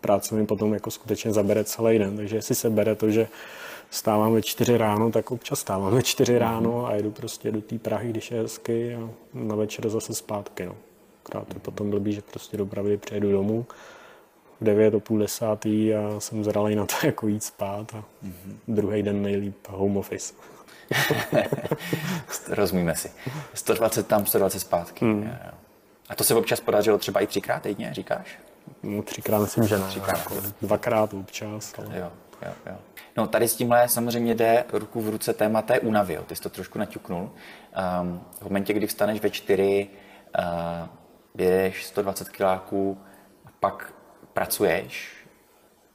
práce 0.00 0.34
mi 0.34 0.46
potom 0.46 0.74
jako 0.74 0.90
skutečně 0.90 1.32
zabere 1.32 1.64
celý 1.64 1.98
den. 1.98 2.16
Takže 2.16 2.36
jestli 2.36 2.54
se 2.54 2.70
bere 2.70 2.94
to, 2.94 3.10
že 3.10 3.28
stávám 3.90 4.32
ve 4.32 4.42
čtyři 4.42 4.78
ráno, 4.78 5.10
tak 5.10 5.30
občas 5.30 5.60
stávám 5.60 5.94
ve 5.94 6.02
čtyři 6.02 6.38
ráno 6.38 6.86
a 6.86 6.96
jdu 6.96 7.10
prostě 7.10 7.50
do 7.50 7.60
té 7.60 7.78
Prahy, 7.78 8.10
když 8.10 8.30
je 8.30 8.40
hezky 8.40 8.94
a 8.94 9.10
na 9.34 9.54
večer 9.54 9.88
zase 9.88 10.14
zpátky. 10.14 10.66
No. 10.66 10.76
Krát 11.22 11.54
je 11.54 11.60
potom 11.60 11.90
blbý, 11.90 12.12
že 12.12 12.22
prostě 12.22 12.56
do 12.56 12.66
Prahy 12.66 12.96
přijedu 12.96 13.32
domů 13.32 13.66
v 14.60 14.64
9 14.64 14.94
o 14.94 15.00
půl 15.00 15.18
desátý 15.18 15.94
a 15.94 16.20
jsem 16.20 16.44
zralý 16.44 16.74
na 16.74 16.86
to, 16.86 16.94
jako 17.06 17.28
jít 17.28 17.44
spát 17.44 17.94
a 17.94 18.04
mm-hmm. 18.24 18.54
druhý 18.68 19.02
den 19.02 19.22
nejlíp 19.22 19.68
home 19.68 19.96
office. 19.96 20.34
Rozumíme 22.48 22.96
si. 22.96 23.10
120 23.54 24.06
tam, 24.06 24.26
120 24.26 24.60
zpátky. 24.60 25.04
Mm. 25.04 25.30
A 26.08 26.14
to 26.14 26.24
se 26.24 26.34
občas 26.34 26.60
podařilo 26.60 26.98
třeba 26.98 27.20
i 27.20 27.26
třikrát 27.26 27.62
týdně, 27.62 27.94
říkáš? 27.94 28.38
No, 28.82 29.02
třikrát 29.02 29.38
myslím, 29.38 29.66
že 29.66 29.78
ne. 29.78 29.86
Třikrát. 29.86 30.18
Jako 30.18 30.34
dvakrát 30.62 31.14
občas. 31.14 31.74
Ale... 31.78 31.98
Jo, 31.98 32.12
jo, 32.42 32.52
jo. 32.66 32.76
No 33.16 33.26
tady 33.26 33.48
s 33.48 33.56
tímhle 33.56 33.88
samozřejmě 33.88 34.34
jde 34.34 34.64
ruku 34.72 35.00
v 35.00 35.08
ruce 35.08 35.32
téma 35.32 35.62
té 35.62 35.80
únavy. 35.80 36.14
Jo. 36.14 36.22
Ty 36.22 36.36
jsi 36.36 36.42
to 36.42 36.48
trošku 36.48 36.78
naťuknul. 36.78 37.30
Um, 38.02 38.20
v 38.40 38.44
momentě, 38.44 38.72
kdy 38.72 38.86
vstaneš 38.86 39.20
ve 39.20 39.30
čtyři, 39.30 39.88
uh, 40.38 40.88
jedeš 41.38 41.84
120 41.84 42.28
kiláků, 42.28 42.98
pak 43.60 43.92
pracuješ, 44.32 45.20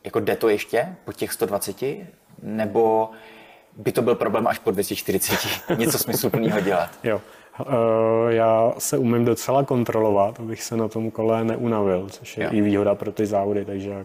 jako 0.04 0.20
jde 0.20 0.36
to 0.36 0.50
ještě 0.50 0.96
po 1.06 1.14
těch 1.14 1.34
120, 1.34 1.76
nebo 2.42 3.10
by 3.78 3.92
to 3.92 4.02
byl 4.02 4.16
problém 4.16 4.48
až 4.48 4.60
po 4.60 4.72
240, 4.72 5.36
něco 5.78 5.98
smysluplného 5.98 6.60
dělat? 6.60 6.90
Jo. 7.04 7.22
Uh, 7.60 8.30
já 8.30 8.74
se 8.78 8.98
umím 8.98 9.26
docela 9.26 9.64
kontrolovat, 9.64 10.40
abych 10.40 10.64
se 10.64 10.78
na 10.78 10.88
tom 10.88 11.12
kole 11.12 11.44
neunavil, 11.44 12.10
což 12.10 12.38
je 12.38 12.44
jo. 12.44 12.50
i 12.54 12.62
výhoda 12.62 12.96
pro 12.96 13.12
ty 13.12 13.26
závody, 13.26 13.66
takže 13.66 14.04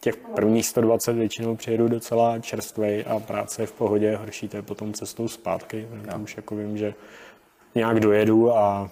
těch 0.00 0.16
prvních 0.16 0.66
120 0.66 1.12
většinou 1.12 1.56
přijedu 1.56 1.88
docela 1.88 2.38
čerstvej 2.38 3.04
a 3.08 3.20
práce 3.20 3.62
je 3.62 3.66
v 3.66 3.72
pohodě, 3.72 4.16
horší 4.16 4.48
to 4.48 4.56
je 4.56 4.62
potom 4.62 4.92
cestou 4.92 5.28
zpátky, 5.28 5.88
tam 6.10 6.22
už 6.22 6.36
jako 6.36 6.56
vím, 6.56 6.78
že 6.78 6.94
nějak 7.74 8.00
dojedu 8.00 8.56
a 8.56 8.90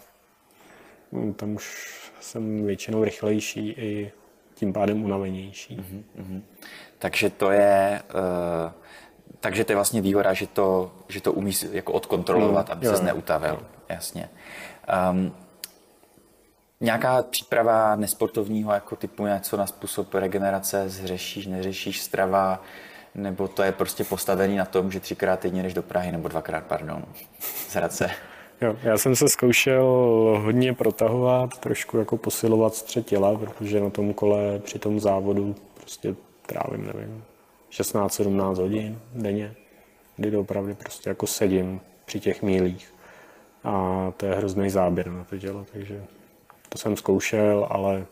hm, 1.13 1.35
tam 1.35 1.55
už 1.55 1.89
jsem 2.21 2.67
většinou 2.67 3.05
rychlejší 3.05 3.69
i 3.69 4.13
tím 4.55 4.73
pádem 4.73 5.05
unavenější. 5.05 5.77
Mm-hmm. 5.77 6.43
Takže 6.99 7.31
to 7.31 7.51
je, 7.51 8.03
uh, 8.15 8.73
takže 9.41 9.65
to 9.65 9.73
je 9.73 9.77
vlastně 9.77 10.01
výhoda, 10.01 10.33
že 10.33 10.47
to, 10.47 10.93
že 11.09 11.21
to 11.21 11.33
umíš 11.33 11.67
jako 11.73 11.93
odkontrolovat, 11.93 12.69
mm, 12.69 12.73
aby 12.73 12.87
se 12.87 13.03
neutavil. 13.03 13.61
Jasně. 13.89 14.29
Um, 15.11 15.33
nějaká 16.81 17.23
příprava 17.23 17.97
nesportovního 17.97 18.73
jako 18.73 18.97
typu 18.97 19.27
něco 19.27 19.57
na 19.57 19.67
způsob 19.67 20.15
regenerace, 20.15 20.89
zřešíš, 20.89 21.47
neřešíš 21.47 22.01
strava, 22.01 22.63
nebo 23.15 23.49
to 23.49 23.63
je 23.63 23.73
prostě 23.73 24.05
postavený 24.05 24.57
na 24.57 24.65
tom, 24.65 24.91
že 24.91 25.01
třikrát 25.01 25.41
týdně 25.41 25.63
jdeš 25.63 25.75
do 25.75 25.83
Prahy, 25.83 26.13
nebo 26.13 26.29
dvakrát, 26.29 26.65
pardon, 26.65 27.05
z 27.41 27.75
Hradce. 27.75 28.11
Jo, 28.61 28.77
já 28.83 28.99
jsem 28.99 29.17
se 29.17 29.29
zkoušel 29.29 29.85
hodně 30.43 30.75
protahovat, 30.75 31.59
trošku 31.59 31.99
jako 31.99 32.17
posilovat 32.17 32.75
střed 32.75 33.07
těla, 33.07 33.39
protože 33.39 33.81
na 33.81 33.91
tom 33.91 34.15
kole 34.15 34.59
při 34.59 34.79
tom 34.79 35.01
závodu 35.01 35.55
prostě 35.75 36.15
trávím, 36.47 36.91
nevím, 36.95 37.25
16-17 37.71 38.55
hodin 38.55 39.01
denně, 39.15 39.55
kdy 40.17 40.37
opravdu 40.37 40.75
prostě 40.75 41.11
jako 41.11 41.27
sedím 41.27 41.81
při 42.05 42.21
těch 42.21 42.43
mílích. 42.43 42.95
A 43.69 44.13
to 44.17 44.27
je 44.27 44.35
hrozný 44.35 44.71
záběr 44.71 45.11
na 45.11 45.25
to 45.25 45.39
tělo, 45.39 45.67
takže 45.73 46.05
to 46.69 46.79
jsem 46.79 46.97
zkoušel, 46.97 47.67
ale 47.71 48.07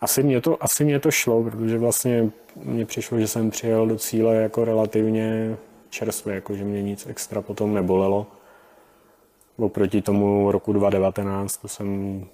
asi 0.00 0.22
mě 0.22 0.40
to, 0.40 0.64
asi 0.64 0.84
mě 0.84 1.00
to 1.00 1.10
šlo, 1.10 1.42
protože 1.42 1.78
vlastně 1.78 2.30
mně 2.56 2.86
přišlo, 2.86 3.18
že 3.18 3.28
jsem 3.28 3.50
přijel 3.50 3.86
do 3.86 3.96
cíle 3.96 4.34
jako 4.34 4.64
relativně 4.64 5.56
čerstvě, 5.90 6.34
jako 6.34 6.54
že 6.54 6.64
mě 6.64 6.82
nic 6.82 7.06
extra 7.06 7.42
potom 7.42 7.74
nebolelo 7.74 8.26
oproti 9.56 10.02
tomu 10.02 10.52
roku 10.52 10.72
2019, 10.72 11.56
to 11.56 11.68
jsem, 11.68 12.24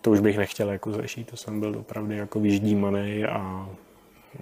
to 0.00 0.10
už 0.10 0.20
bych 0.20 0.38
nechtěl 0.38 0.70
jako 0.70 0.92
zřešit, 0.92 1.30
to 1.30 1.36
jsem 1.36 1.60
byl 1.60 1.78
opravdu 1.78 2.12
jako 2.12 2.40
vyždímaný 2.40 3.24
a 3.24 3.68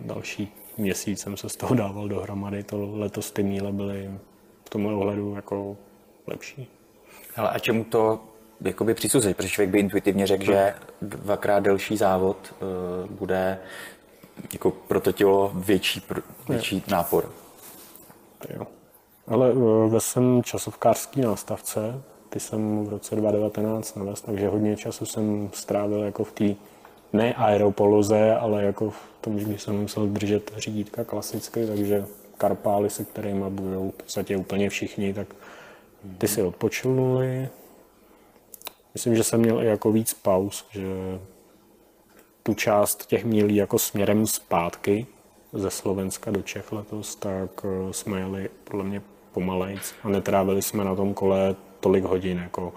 další 0.00 0.52
měsíc 0.78 1.21
jsem 1.21 1.37
se 1.37 1.49
z 1.49 1.57
toho 1.57 1.75
dával 1.75 2.09
dohromady, 2.09 2.62
to 2.62 2.90
letos 2.92 3.30
ty 3.30 3.42
míle 3.42 3.73
byly 3.73 4.11
v 4.64 4.71
tomhle 4.71 4.95
ohledu 4.95 5.35
jako 5.35 5.76
lepší. 6.26 6.77
Ale 7.38 7.50
a 7.50 7.59
čemu 7.59 7.85
to 7.85 8.21
jakoby 8.61 8.95
přisuzit? 8.95 9.37
Protože 9.37 9.49
člověk 9.49 9.71
by 9.71 9.78
intuitivně 9.78 10.26
řekl, 10.26 10.45
že 10.45 10.75
dvakrát 11.02 11.61
delší 11.61 11.97
závod 11.97 12.37
uh, 12.61 13.11
bude 13.11 13.59
jako 14.52 14.71
pro 14.71 15.00
to 15.00 15.12
tělo 15.12 15.52
větší, 15.54 16.02
větší 16.49 16.83
nápor. 16.88 17.30
Jo. 18.54 18.66
Ale 19.26 19.50
eh, 19.50 19.88
ve 19.88 20.00
jsem 20.00 20.42
časovkářský 20.42 21.21
nástavce, 21.21 22.02
ty 22.28 22.40
jsem 22.40 22.85
v 22.85 22.88
roce 22.88 23.16
2019 23.16 23.97
navez, 23.97 24.21
takže 24.21 24.49
hodně 24.49 24.76
času 24.76 25.07
jsem 25.07 25.50
strávil 25.52 25.99
jako 26.02 26.25
v 26.25 26.33
té 26.33 26.54
ne 27.12 27.35
aeropoloze, 27.35 28.35
ale 28.35 28.64
jako 28.64 28.90
v 28.90 29.00
tom, 29.21 29.38
že 29.38 29.59
jsem 29.59 29.80
musel 29.80 30.07
držet 30.07 30.52
řídítka 30.57 31.04
klasicky, 31.04 31.66
takže 31.66 32.04
karpály, 32.38 32.90
se 32.90 33.04
kterými 33.04 33.45
budou 33.50 33.90
v 33.90 33.95
podstatě 33.95 34.37
úplně 34.37 34.71
všichni, 34.71 35.14
tak 35.14 35.26
ty 36.18 36.28
si 36.28 36.42
odpočinuli. 36.42 37.48
Myslím, 38.94 39.16
že 39.16 39.24
jsem 39.24 39.40
měl 39.40 39.62
i 39.62 39.66
jako 39.66 39.92
víc 39.92 40.14
pauz, 40.14 40.66
že 40.70 40.86
tu 42.42 42.54
část 42.54 43.06
těch 43.06 43.24
mílí 43.24 43.56
jako 43.56 43.78
směrem 43.78 44.26
zpátky 44.26 45.06
ze 45.52 45.70
Slovenska 45.70 46.30
do 46.30 46.42
Čech 46.42 46.72
letos, 46.72 47.16
tak 47.16 47.50
eh, 47.64 47.92
jsme 47.92 48.18
jeli 48.18 48.50
podle 48.64 48.84
mě 48.84 49.02
pomalejc 49.32 49.94
a 50.02 50.08
netrávili 50.08 50.62
jsme 50.62 50.84
na 50.84 50.94
tom 50.94 51.14
kole 51.14 51.56
tolik 51.80 52.04
hodin 52.04 52.38
jako 52.38 52.72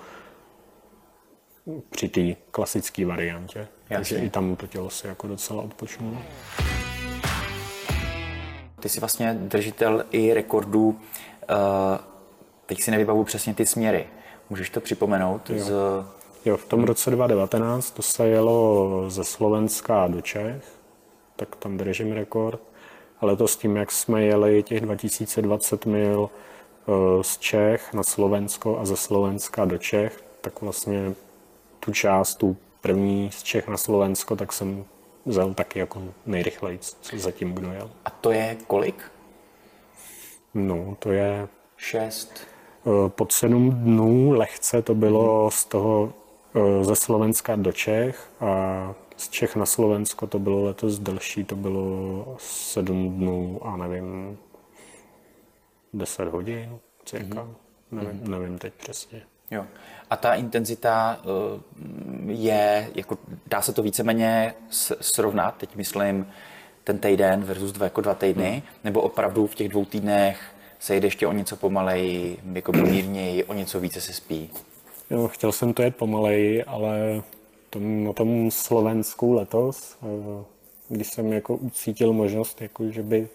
při 1.90 2.10
té 2.10 2.36
klasické 2.52 3.06
variantě. 3.06 3.60
Jasně. 3.60 3.96
Takže 3.96 4.18
i 4.18 4.30
tam 4.30 4.56
to 4.56 4.68
tělo 4.68 4.90
se 4.90 5.08
jako 5.08 5.28
docela 5.28 5.64
odpočnulo. 5.64 6.18
Ty 8.80 8.90
jsi 8.90 9.00
vlastně 9.00 9.34
držitel 9.34 10.06
i 10.12 10.34
rekordů, 10.34 11.00
eh, 11.44 12.11
teď 12.72 12.82
si 12.82 12.92
nevybavu 12.92 13.24
přesně 13.24 13.54
ty 13.54 13.66
směry. 13.66 14.08
Můžeš 14.50 14.70
to 14.70 14.82
připomenout? 14.82 15.50
Jo. 15.50 15.64
Z... 15.64 15.72
jo, 16.46 16.58
v 16.58 16.66
tom 16.66 16.84
roce 16.84 17.12
2019 17.12 17.92
to 17.92 18.02
se 18.02 18.28
jelo 18.28 19.06
ze 19.08 19.24
Slovenska 19.24 20.08
do 20.08 20.22
Čech, 20.22 20.64
tak 21.36 21.56
tam 21.56 21.78
držím 21.78 22.12
rekord. 22.12 22.62
Ale 23.22 23.36
to 23.36 23.48
s 23.48 23.58
tím, 23.58 23.76
jak 23.76 23.92
jsme 23.92 24.24
jeli 24.24 24.64
těch 24.64 24.82
2020 24.82 25.86
mil 25.86 26.30
Eh, 26.88 27.24
z 27.24 27.38
Čech 27.38 27.94
na 27.94 28.04
Slovensko 28.04 28.80
a 28.80 28.86
ze 28.86 28.98
Slovenska 28.98 29.66
do 29.66 29.78
Čech, 29.78 30.24
tak 30.42 30.62
vlastně 30.62 31.14
tu 31.80 31.94
část, 31.94 32.36
tu 32.36 32.58
první 32.82 33.32
z 33.32 33.44
Čech 33.44 33.68
na 33.68 33.78
Slovensko, 33.78 34.36
tak 34.36 34.54
jsem 34.54 34.86
vzal 35.26 35.54
taky 35.54 35.80
jako 35.80 36.04
nejrychleji, 36.26 36.80
co 36.80 37.20
zatím 37.20 37.54
kdo 37.54 37.72
jel. 37.72 37.92
A 38.06 38.10
to 38.10 38.32
je 38.32 38.58
kolik? 38.68 39.12
No, 40.54 40.96
to 41.00 41.12
je... 41.12 41.48
Šest. 41.78 42.48
Eh, 42.88 43.10
pod 43.10 43.32
sedm 43.32 43.72
dnů 43.72 44.32
lehce 44.32 44.82
to 44.82 44.96
bylo 44.96 45.44
mm. 45.44 45.52
z 45.52 45.66
toho 45.66 46.14
eh, 46.56 46.84
ze 46.84 46.96
Slovenska 46.96 47.56
do 47.56 47.72
Čech 47.72 48.30
a 48.40 48.94
z 49.18 49.30
Čech 49.30 49.56
na 49.56 49.66
Slovensko 49.66 50.28
to 50.28 50.40
bylo 50.40 50.64
letos 50.64 51.00
delší, 51.00 51.44
to 51.44 51.56
bylo 51.56 52.36
sedm 52.40 53.18
dnů 53.18 53.60
a 53.64 53.78
nevím, 53.78 54.38
10 55.94 56.28
hodin 56.28 56.80
cirka. 57.06 57.44
Mm-hmm. 57.44 57.56
Nevím, 57.92 58.32
nevím 58.32 58.58
teď 58.58 58.74
přesně. 58.74 59.22
Jo. 59.52 59.66
A 60.10 60.18
ta 60.18 60.34
intenzita 60.34 61.20
eh, 61.24 61.62
je, 62.28 62.90
jako, 62.96 63.18
dá 63.48 63.62
se 63.62 63.74
to 63.74 63.84
víceméně 63.84 64.54
srovnat, 65.02 65.58
teď 65.58 65.76
myslím 65.76 66.28
ten 66.84 67.00
týden 67.00 67.44
versus 67.44 67.72
dva, 67.72 67.84
jako 67.84 68.02
dva 68.02 68.14
týdny, 68.14 68.52
hmm. 68.52 68.62
nebo 68.84 69.02
opravdu 69.02 69.48
v 69.48 69.56
těch 69.56 69.70
dvou 69.70 69.86
týdnech 69.86 70.56
se 70.82 70.96
jde 70.96 71.08
ještě 71.08 71.28
o 71.28 71.32
něco 71.32 71.56
pomaleji, 71.56 72.38
jako 72.54 72.72
mírněji, 72.72 73.44
o 73.44 73.54
něco 73.54 73.80
více 73.80 74.02
se 74.02 74.14
spí? 74.14 74.50
Jo, 75.10 75.28
chtěl 75.28 75.52
jsem 75.52 75.74
to 75.74 75.82
jet 75.82 75.96
pomaleji, 75.96 76.64
ale 76.64 77.24
tom, 77.70 78.04
na 78.04 78.14
tom 78.14 78.52
Slovensku 78.52 79.34
letos, 79.34 79.98
eh, 80.04 80.44
když 80.90 81.08
jsem 81.08 81.34
jako 81.34 81.56
ucítil 81.56 82.14
možnost, 82.14 82.62
jako, 82.62 82.90
že 82.92 83.04
by 83.04 83.28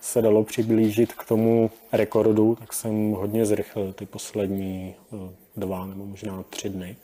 se 0.00 0.22
dalo 0.22 0.44
přiblížit 0.44 1.12
k 1.12 1.24
tomu 1.24 1.70
rekordu, 1.92 2.54
tak 2.54 2.72
jsem 2.72 3.10
hodně 3.12 3.46
zrychlil 3.46 3.92
ty 3.92 4.06
poslední 4.06 4.94
eh, 5.12 5.16
dva 5.56 5.86
nebo 5.86 6.06
možná 6.06 6.42
tři 6.50 6.68
dny. 6.68 6.96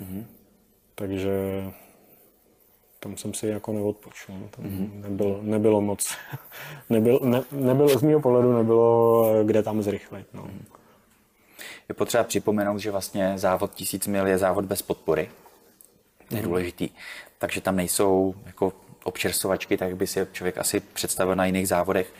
Mm-hmm. 0.00 0.24
Takže 0.94 1.30
tam 3.00 3.16
jsem 3.16 3.34
si 3.34 3.46
jako 3.46 3.72
neodpočul. 3.72 4.48
Tam 4.50 4.64
mm-hmm. 4.64 5.00
nebylo, 5.00 5.38
nebylo 5.42 5.80
moc, 5.80 6.16
nebyl, 6.90 7.20
ne, 7.22 7.42
nebylo, 7.52 7.88
z 7.88 8.02
mého 8.02 8.20
pohledu 8.20 8.56
nebylo, 8.56 9.26
kde 9.44 9.62
tam 9.62 9.82
zrychlit. 9.82 10.26
No. 10.34 10.48
Je 11.88 11.94
potřeba 11.94 12.24
připomenout, 12.24 12.78
že 12.78 12.90
vlastně 12.90 13.32
závod 13.38 13.74
tisíc 13.74 14.06
mil 14.06 14.26
je 14.26 14.38
závod 14.38 14.64
bez 14.64 14.82
podpory. 14.82 15.30
To 16.28 16.36
je 16.36 16.42
důležitý. 16.42 16.88
Takže 17.38 17.60
tam 17.60 17.76
nejsou 17.76 18.34
jako 18.46 18.72
občerstvovačky, 19.04 19.76
tak 19.76 19.96
by 19.96 20.06
si 20.06 20.26
člověk 20.32 20.58
asi 20.58 20.80
představil 20.80 21.36
na 21.36 21.44
jiných 21.44 21.68
závodech. 21.68 22.12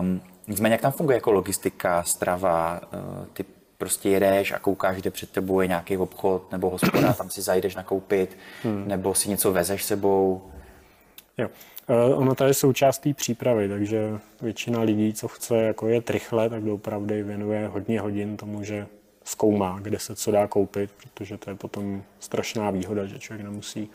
Um, 0.00 0.20
nicméně, 0.46 0.74
jak 0.74 0.80
tam 0.80 0.92
funguje 0.92 1.16
jako 1.16 1.32
logistika, 1.32 2.02
strava, 2.02 2.80
uh, 2.80 3.26
ty 3.26 3.44
prostě 3.78 4.08
jedeš 4.08 4.52
a 4.52 4.58
koukáš, 4.58 4.96
kde 4.96 5.10
před 5.10 5.30
tebou 5.30 5.60
je 5.60 5.68
nějaký 5.68 5.96
obchod 5.96 6.52
nebo 6.52 6.70
hospoda, 6.70 7.12
tam 7.12 7.30
si 7.30 7.42
zajdeš 7.42 7.74
nakoupit, 7.74 8.38
hmm. 8.62 8.88
nebo 8.88 9.14
si 9.14 9.28
něco 9.28 9.52
vezeš 9.52 9.84
sebou. 9.84 10.42
Jo. 11.38 11.48
Uh, 12.10 12.18
ono 12.18 12.34
to 12.34 12.44
je 12.44 12.54
součást 12.54 12.98
té 12.98 13.14
přípravy, 13.14 13.68
takže 13.68 14.18
většina 14.42 14.80
lidí, 14.80 15.12
co 15.12 15.28
chce 15.28 15.56
jako 15.56 15.88
je 15.88 16.02
rychle, 16.08 16.50
tak 16.50 16.64
opravdu 16.64 17.14
věnuje 17.24 17.66
hodně 17.66 18.00
hodin 18.00 18.36
tomu, 18.36 18.64
že 18.64 18.86
zkoumá, 19.24 19.78
kde 19.82 19.98
se 19.98 20.16
co 20.16 20.30
dá 20.30 20.46
koupit, 20.46 20.90
protože 21.02 21.38
to 21.38 21.50
je 21.50 21.56
potom 21.56 22.02
strašná 22.20 22.70
výhoda, 22.70 23.06
že 23.06 23.18
člověk 23.18 23.44
nemusí, 23.44 23.90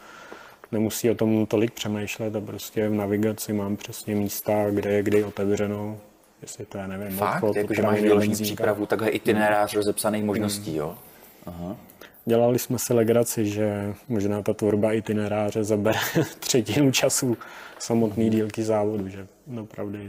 nemusí 0.72 1.10
o 1.10 1.16
tom 1.16 1.46
tolik 1.46 1.74
přemýšlet 1.74 2.36
a 2.36 2.42
prostě 2.42 2.90
v 2.90 2.94
navigaci 2.94 3.54
mám 3.54 3.75
přesně 3.75 4.16
místa, 4.16 4.70
kde 4.72 4.92
je 4.92 5.04
kdy 5.04 5.24
otevřeno, 5.24 5.98
jestli 6.43 6.65
to 6.65 6.77
je, 6.77 6.88
nevím, 6.88 7.17
Fakt? 7.17 7.43
Obchod, 7.43 7.55
jako, 7.55 7.73
že 7.73 7.81
máš 7.81 8.01
vyložený 8.01 8.35
přípravu, 8.35 8.85
takhle 8.85 9.09
itinerář 9.09 9.73
hmm. 9.73 9.77
rozepsaný 9.79 10.23
možností, 10.23 10.69
hmm. 10.69 10.79
jo? 10.79 10.97
Aha. 11.45 11.77
Dělali 12.25 12.59
jsme 12.59 12.79
si 12.79 12.93
legraci, 12.93 13.45
že 13.45 13.93
možná 14.07 14.41
ta 14.41 14.53
tvorba 14.53 14.93
itineráře 14.93 15.63
zabere 15.63 16.00
třetinu 16.39 16.91
času 16.91 17.38
samotné 17.79 18.29
dílky 18.29 18.63
závodu, 18.63 19.07
že 19.07 19.27
opravdu 19.62 20.00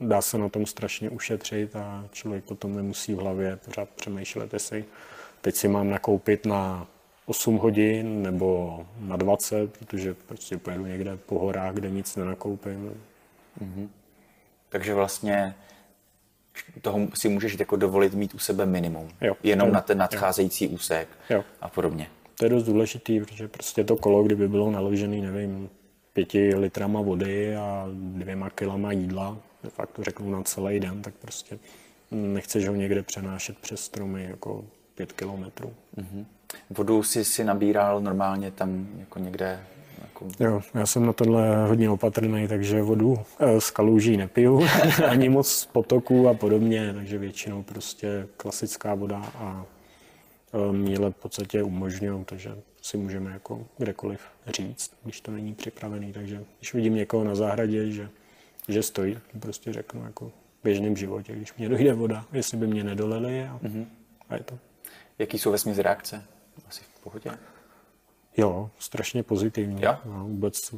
dá 0.00 0.22
se 0.22 0.38
na 0.38 0.48
tom 0.48 0.66
strašně 0.66 1.10
ušetřit 1.10 1.76
a 1.76 2.04
člověk 2.12 2.44
potom 2.44 2.76
nemusí 2.76 3.14
v 3.14 3.18
hlavě 3.18 3.56
pořád 3.56 3.88
přemýšlet, 3.88 4.52
jestli 4.52 4.84
teď 5.40 5.54
si 5.54 5.68
mám 5.68 5.90
nakoupit 5.90 6.46
na 6.46 6.86
8 7.26 7.56
hodin 7.56 8.22
nebo 8.22 8.80
na 9.00 9.16
20, 9.16 9.72
protože 9.78 10.14
prostě 10.14 10.58
pojedu 10.58 10.86
někde 10.86 11.16
po 11.16 11.38
horách, 11.38 11.74
kde 11.74 11.90
nic 11.90 12.16
nenakoupím. 12.16 12.94
Mm-hmm. 13.60 13.88
Takže 14.68 14.94
vlastně 14.94 15.54
toho 16.82 17.00
si 17.14 17.28
můžeš 17.28 17.58
jako 17.58 17.76
dovolit 17.76 18.14
mít 18.14 18.34
u 18.34 18.38
sebe 18.38 18.66
minimum. 18.66 19.08
Jo. 19.20 19.34
Jenom 19.42 19.68
jo. 19.68 19.74
na 19.74 19.80
ten 19.80 19.98
nadcházející 19.98 20.64
jo. 20.64 20.70
úsek 20.70 21.08
jo. 21.30 21.44
a 21.60 21.68
podobně. 21.68 22.06
To 22.38 22.44
je 22.44 22.50
dost 22.50 22.62
důležitý, 22.62 23.20
protože 23.20 23.48
prostě 23.48 23.84
to 23.84 23.96
kolo, 23.96 24.22
kdyby 24.22 24.48
bylo 24.48 24.70
naložené, 24.70 25.16
nevím, 25.16 25.70
pěti 26.12 26.54
litrama 26.54 27.00
vody 27.00 27.56
a 27.56 27.88
dvěma 27.92 28.50
kilama 28.50 28.92
jídla, 28.92 29.38
de 29.64 29.70
facto 29.70 30.04
řeknu 30.04 30.30
na 30.30 30.42
celý 30.42 30.80
den, 30.80 31.02
tak 31.02 31.14
prostě 31.14 31.58
nechceš 32.10 32.68
ho 32.68 32.74
někde 32.74 33.02
přenášet 33.02 33.58
přes 33.58 33.80
stromy 33.80 34.24
jako 34.24 34.64
pět 34.94 35.12
kilometrů. 35.12 35.72
Mm-hmm. 35.96 36.24
Vodu 36.70 37.02
si 37.02 37.24
si 37.24 37.44
nabíral 37.44 38.00
normálně 38.00 38.50
tam 38.50 38.88
jako 38.98 39.18
někde 39.18 39.60
jako... 40.22 40.44
Jo, 40.44 40.62
já 40.74 40.86
jsem 40.86 41.06
na 41.06 41.12
tohle 41.12 41.66
hodně 41.66 41.90
opatrný, 41.90 42.48
takže 42.48 42.82
vodu 42.82 43.18
eh, 43.38 43.60
z 43.60 43.70
kaluží 43.70 44.16
nepiju, 44.16 44.66
ani 45.08 45.28
moc 45.28 45.48
z 45.48 45.66
potoků 45.66 46.28
a 46.28 46.34
podobně, 46.34 46.92
takže 46.94 47.18
většinou 47.18 47.62
prostě 47.62 48.28
klasická 48.36 48.94
voda 48.94 49.32
a 49.36 49.66
eh, 50.54 50.72
míle 50.72 51.10
v 51.10 51.14
podstatě 51.14 51.62
umožňují, 51.62 52.24
takže 52.24 52.56
si 52.82 52.96
můžeme 52.96 53.30
jako 53.30 53.66
kdekoliv 53.78 54.20
říct, 54.46 54.92
když 55.04 55.20
to 55.20 55.30
není 55.30 55.54
připravený. 55.54 56.12
Takže 56.12 56.44
když 56.58 56.74
vidím 56.74 56.94
někoho 56.94 57.24
na 57.24 57.34
zahradě, 57.34 57.90
že, 57.90 58.08
že 58.68 58.82
stojí, 58.82 59.18
prostě 59.40 59.72
řeknu 59.72 60.04
jako 60.04 60.28
v 60.28 60.64
běžném 60.64 60.96
životě, 60.96 61.32
když 61.32 61.54
mě 61.54 61.68
dojde 61.68 61.92
voda, 61.92 62.24
jestli 62.32 62.56
by 62.56 62.66
mě 62.66 62.84
nedolili 62.84 63.44
a, 63.44 63.58
mm-hmm. 63.62 63.86
a 64.28 64.34
je 64.34 64.42
to. 64.42 64.58
Jaký 65.18 65.38
jsou 65.38 65.52
vesměs 65.52 65.78
reakce? 65.78 66.24
Asi 66.68 66.82
v 66.94 67.00
pohodě? 67.00 67.30
Jo, 68.36 68.70
strašně 68.78 69.22
pozitivní. 69.22 69.82
Jo? 69.82 69.96
No, 70.04 70.24
vůbec 70.24 70.74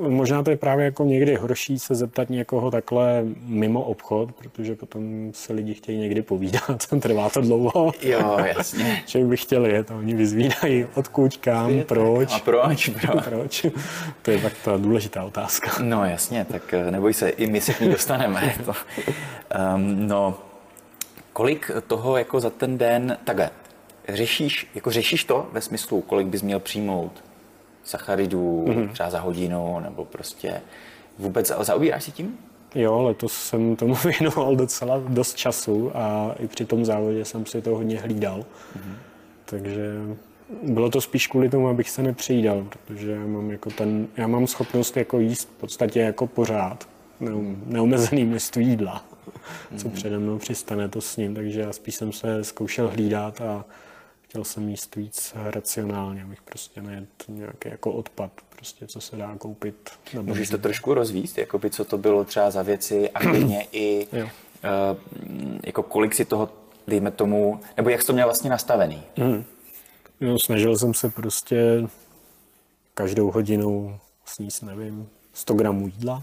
Možná 0.00 0.42
to 0.42 0.50
je 0.50 0.56
právě 0.56 0.84
jako 0.84 1.04
někdy 1.04 1.34
horší 1.36 1.78
se 1.78 1.94
zeptat 1.94 2.30
někoho 2.30 2.70
takhle 2.70 3.22
mimo 3.40 3.82
obchod, 3.82 4.32
protože 4.32 4.74
potom 4.74 5.30
se 5.34 5.52
lidi 5.52 5.74
chtějí 5.74 5.98
někdy 5.98 6.22
povídat, 6.22 6.86
trvá 7.00 7.28
to 7.30 7.40
dlouho. 7.40 7.92
Jo, 8.02 8.36
jasně. 8.38 9.02
Člověk 9.06 9.30
by 9.30 9.36
chtěl 9.36 9.66
jet 9.66 9.90
a 9.90 9.94
oni 9.94 10.14
vyzvídají 10.14 10.86
odkud, 10.94 11.36
kam, 11.36 11.82
proč. 11.82 12.32
A 12.32 12.38
proč, 12.38 12.88
proč. 12.88 13.24
proč. 13.28 13.66
To 14.22 14.30
je 14.30 14.40
tak 14.40 14.52
ta 14.64 14.76
důležitá 14.76 15.24
otázka. 15.24 15.70
No 15.82 16.04
jasně, 16.04 16.44
tak 16.44 16.74
eh, 16.74 16.90
neboj 16.90 17.14
se, 17.14 17.28
i 17.28 17.46
my 17.46 17.60
se 17.60 17.74
k 17.74 17.80
ní 17.80 17.88
dostaneme. 17.88 18.54
to. 18.64 18.72
Um, 19.74 20.06
no, 20.06 20.38
kolik 21.32 21.70
toho 21.86 22.16
jako 22.16 22.40
za 22.40 22.50
ten 22.50 22.78
den, 22.78 23.18
takhle, 23.24 23.50
řešíš, 24.08 24.70
jako 24.74 24.90
řešíš 24.90 25.24
to 25.24 25.48
ve 25.52 25.60
smyslu, 25.60 26.00
kolik 26.00 26.26
bys 26.26 26.42
měl 26.42 26.60
přijmout 26.60 27.24
sacharidů 27.84 28.64
mm-hmm. 28.68 28.92
třeba 28.92 29.10
za 29.10 29.20
hodinu, 29.20 29.80
nebo 29.80 30.04
prostě 30.04 30.60
vůbec 31.18 31.52
zaobíráš 31.60 32.04
si 32.04 32.12
tím? 32.12 32.38
Jo, 32.74 33.02
letos 33.02 33.32
jsem 33.32 33.76
tomu 33.76 33.94
věnoval 34.20 34.56
docela 34.56 35.02
dost 35.08 35.34
času 35.34 35.90
a 35.94 36.34
i 36.38 36.46
při 36.46 36.64
tom 36.64 36.84
závodě 36.84 37.24
jsem 37.24 37.46
si 37.46 37.62
to 37.62 37.70
hodně 37.70 38.00
hlídal. 38.00 38.40
Mm-hmm. 38.40 38.94
Takže 39.44 39.92
bylo 40.62 40.90
to 40.90 41.00
spíš 41.00 41.26
kvůli 41.26 41.48
tomu, 41.48 41.68
abych 41.68 41.90
se 41.90 42.02
nepřijídal, 42.02 42.66
protože 42.70 43.10
já 43.10 43.26
mám, 43.26 43.50
jako 43.50 43.70
ten, 43.70 44.06
já 44.16 44.26
mám 44.26 44.46
schopnost 44.46 44.96
jako 44.96 45.18
jíst 45.18 45.48
v 45.48 45.60
podstatě 45.60 46.00
jako 46.00 46.26
pořád, 46.26 46.88
neum, 47.20 47.62
neomezený 47.66 48.24
množství 48.24 48.66
jídla, 48.66 49.04
mm-hmm. 49.26 49.78
co 49.78 49.88
přede 49.88 50.18
mnou 50.18 50.38
přistane, 50.38 50.88
to 50.88 51.00
s 51.00 51.16
ním, 51.16 51.34
takže 51.34 51.60
já 51.60 51.72
spíš 51.72 51.94
jsem 51.94 52.12
se 52.12 52.44
zkoušel 52.44 52.88
hlídat 52.88 53.40
a 53.40 53.64
chtěl 54.28 54.44
jsem 54.44 54.68
jíst 54.68 54.96
víc 54.96 55.32
racionálně, 55.34 56.22
abych 56.22 56.42
prostě 56.42 56.82
nejet 56.82 57.08
nějaký 57.28 57.68
jako 57.68 57.92
odpad, 57.92 58.30
prostě 58.48 58.86
co 58.86 59.00
se 59.00 59.16
dá 59.16 59.36
koupit. 59.38 59.90
Můžeš 60.22 60.48
to 60.48 60.58
trošku 60.58 60.94
rozvíst, 60.94 61.38
by 61.58 61.70
co 61.70 61.84
to 61.84 61.98
bylo 61.98 62.24
třeba 62.24 62.50
za 62.50 62.62
věci 62.62 63.10
a 63.10 63.20
klidně 63.20 63.66
i 63.72 64.06
uh, 64.12 64.26
jako 65.66 65.82
kolik 65.82 66.14
si 66.14 66.24
toho, 66.24 66.48
dejme 66.86 67.10
tomu, 67.10 67.60
nebo 67.76 67.90
jak 67.90 68.00
jsi 68.00 68.06
to 68.06 68.12
měl 68.12 68.26
vlastně 68.26 68.50
nastavený? 68.50 69.02
Mm. 69.16 69.44
No, 70.20 70.38
snažil 70.38 70.78
jsem 70.78 70.94
se 70.94 71.10
prostě 71.10 71.88
každou 72.94 73.30
hodinu 73.30 73.98
sníst, 74.24 74.62
nevím, 74.62 75.08
100 75.32 75.54
gramů 75.54 75.86
jídla, 75.86 76.18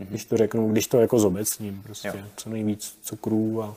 mm-hmm. 0.00 0.06
když 0.06 0.24
to 0.24 0.36
řeknu, 0.36 0.72
když 0.72 0.86
to 0.86 1.00
jako 1.00 1.18
zobecním, 1.18 1.82
prostě 1.82 2.08
jo. 2.08 2.24
co 2.36 2.50
nejvíc 2.50 2.98
cukrů 3.02 3.62
a 3.62 3.74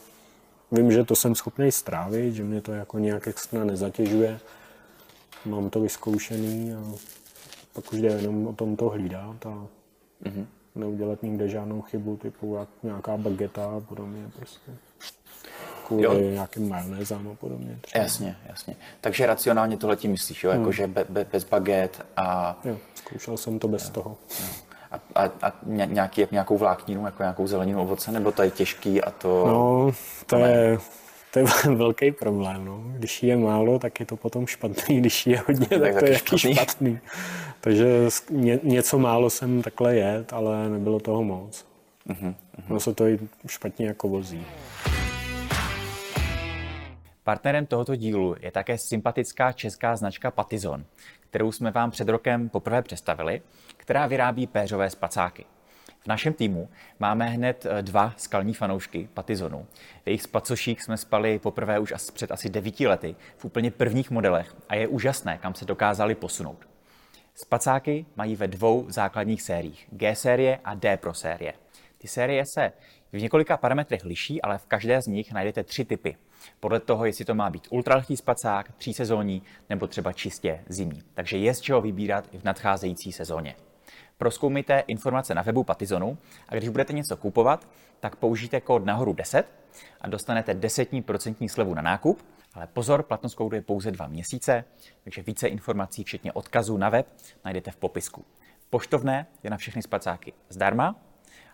Vím, 0.72 0.92
že 0.92 1.04
to 1.04 1.16
jsem 1.16 1.34
schopný 1.34 1.72
strávit, 1.72 2.34
že 2.34 2.44
mě 2.44 2.60
to 2.60 2.72
jako 2.72 2.98
nějak 2.98 3.28
extra 3.28 3.64
nezatěžuje. 3.64 4.40
Mám 5.44 5.70
to 5.70 5.80
vyzkoušený 5.80 6.74
a 6.74 6.82
pak 7.72 7.92
už 7.92 8.00
jde 8.00 8.08
jenom 8.08 8.46
o 8.46 8.52
tom 8.52 8.76
to 8.76 8.88
hlídat 8.88 9.46
a 9.46 9.66
mm-hmm. 10.24 10.46
neudělat 10.74 11.22
nikde 11.22 11.48
žádnou 11.48 11.82
chybu, 11.82 12.16
typu 12.16 12.56
jak 12.58 12.68
nějaká 12.82 13.16
bageta 13.16 13.64
a 13.64 13.80
podobně 13.80 14.30
prostě. 14.36 14.72
Kvůli 15.86 16.04
jo. 16.04 16.14
nějakým 16.14 16.68
majonézám 16.68 17.28
a 17.28 17.34
podobně. 17.34 17.78
Třeba. 17.80 18.02
Jasně, 18.02 18.36
jasně. 18.46 18.76
Takže 19.00 19.26
racionálně 19.26 19.76
tohle 19.76 19.96
tím 19.96 20.10
myslíš, 20.10 20.44
jo? 20.44 20.50
Jako, 20.50 20.62
hmm. 20.62 20.72
že 20.72 20.86
be, 20.86 21.04
be, 21.08 21.26
bez 21.32 21.44
baget 21.44 22.06
a... 22.16 22.58
Jo, 22.64 22.78
zkoušel 22.94 23.36
jsem 23.36 23.58
to 23.58 23.68
bez 23.68 23.84
jo. 23.84 23.90
toho. 23.90 24.16
Jo. 24.40 24.67
A, 24.90 25.00
a, 25.14 25.32
a 25.42 25.52
nějaký, 25.64 26.26
nějakou 26.30 26.58
vlákninu, 26.58 27.04
jako 27.04 27.22
nějakou 27.22 27.46
zeleninu, 27.46 27.82
ovoce, 27.82 28.12
nebo 28.12 28.32
to 28.32 28.42
je 28.42 28.50
těžký 28.50 29.02
a 29.02 29.10
to... 29.10 29.46
No, 29.46 29.90
to, 30.26 30.36
je, 30.36 30.78
to 31.32 31.38
je 31.38 31.44
velký 31.74 32.12
problém. 32.12 32.64
No. 32.64 32.82
Když 32.86 33.22
je 33.22 33.36
málo, 33.36 33.78
tak 33.78 34.00
je 34.00 34.06
to 34.06 34.16
potom 34.16 34.46
špatný. 34.46 34.96
Když 35.00 35.26
je 35.26 35.42
hodně, 35.46 35.66
tak, 35.66 35.80
tak 35.80 35.98
to 35.98 36.06
je 36.06 36.18
špatný. 36.18 36.54
špatný. 36.54 36.98
Takže 37.60 38.08
ně, 38.30 38.60
něco 38.62 38.98
málo 38.98 39.30
jsem 39.30 39.62
takhle 39.62 39.96
jet, 39.96 40.32
ale 40.32 40.68
nebylo 40.68 41.00
toho 41.00 41.24
moc. 41.24 41.66
Uh-huh, 42.08 42.16
uh-huh. 42.24 42.34
No 42.68 42.80
se 42.80 42.94
to 42.94 43.06
i 43.06 43.18
špatně 43.46 43.86
jako 43.86 44.08
vozí. 44.08 44.46
Partnerem 47.28 47.66
tohoto 47.66 47.96
dílu 47.96 48.34
je 48.40 48.50
také 48.50 48.78
sympatická 48.78 49.52
česká 49.52 49.96
značka 49.96 50.30
Patizon, 50.30 50.84
kterou 51.30 51.52
jsme 51.52 51.70
vám 51.70 51.90
před 51.90 52.08
rokem 52.08 52.48
poprvé 52.48 52.82
představili 52.82 53.42
která 53.88 54.06
vyrábí 54.06 54.46
péřové 54.46 54.90
spacáky. 54.90 55.44
V 56.00 56.06
našem 56.06 56.32
týmu 56.32 56.68
máme 56.98 57.28
hned 57.28 57.66
eh, 57.66 57.82
dva 57.82 58.14
skalní 58.16 58.54
fanoušky 58.54 59.08
Patizonu. 59.14 59.66
V 60.02 60.06
jejich 60.06 60.22
spacoších 60.22 60.82
jsme 60.82 60.96
spali 60.96 61.38
poprvé 61.38 61.78
už 61.78 61.94
před 62.14 62.32
asi 62.32 62.48
devíti 62.48 62.86
lety 62.86 63.16
v 63.36 63.44
úplně 63.44 63.70
prvních 63.70 64.10
modelech 64.10 64.56
a 64.68 64.74
je 64.74 64.88
úžasné, 64.88 65.38
kam 65.38 65.54
se 65.54 65.64
dokázali 65.64 66.14
posunout. 66.14 66.68
Spacáky 67.34 68.06
mají 68.16 68.36
ve 68.36 68.48
dvou 68.48 68.86
základních 68.88 69.42
sériích, 69.42 69.88
G 69.90 70.14
série 70.14 70.58
a 70.64 70.74
D 70.74 70.96
Pro 70.96 71.14
série. 71.14 71.52
Ty 71.98 72.08
série 72.08 72.46
se 72.46 72.72
V 73.12 73.20
několika 73.20 73.56
parametrech 73.56 74.04
liší, 74.04 74.42
ale 74.42 74.58
v 74.58 74.66
každé 74.66 75.02
z 75.02 75.06
nich 75.06 75.32
najdete 75.32 75.64
tři 75.64 75.84
typy. 75.84 76.16
Podle 76.60 76.80
toho, 76.80 77.04
jestli 77.06 77.24
to 77.24 77.34
má 77.34 77.50
být 77.50 77.68
ultralehký 77.70 78.16
spacák, 78.16 78.72
třísezónní 78.72 79.42
nebo 79.70 79.86
třeba 79.86 80.12
čistě 80.12 80.64
zimní. 80.68 81.02
Takže 81.14 81.38
je 81.38 81.54
z 81.54 81.60
čeho 81.60 81.80
vybírat 81.80 82.28
i 82.32 82.38
v 82.38 82.44
nadcházející 82.44 83.12
sezóně. 83.12 83.54
Proskoumejte 84.18 84.84
informace 84.86 85.34
na 85.34 85.42
webu 85.42 85.64
Patizonu 85.64 86.18
a 86.48 86.54
když 86.54 86.68
budete 86.68 86.92
něco 86.92 87.16
kupovat, 87.16 87.68
tak 88.00 88.16
použijte 88.16 88.60
kód 88.60 88.84
nahoru 88.84 89.12
10 89.12 89.46
a 90.00 90.08
dostanete 90.08 90.54
10% 90.54 91.48
slevu 91.48 91.74
na 91.74 91.82
nákup. 91.82 92.22
Ale 92.54 92.66
pozor, 92.66 93.02
platnost 93.02 93.34
kódu 93.34 93.56
je 93.56 93.62
pouze 93.62 93.90
dva 93.90 94.06
měsíce, 94.06 94.64
takže 95.04 95.22
více 95.22 95.48
informací, 95.48 96.04
včetně 96.04 96.32
odkazů 96.32 96.76
na 96.76 96.88
web, 96.88 97.06
najdete 97.44 97.70
v 97.70 97.76
popisku. 97.76 98.24
Poštovné 98.70 99.26
je 99.42 99.50
na 99.50 99.56
všechny 99.56 99.82
spacáky 99.82 100.32
zdarma 100.48 100.96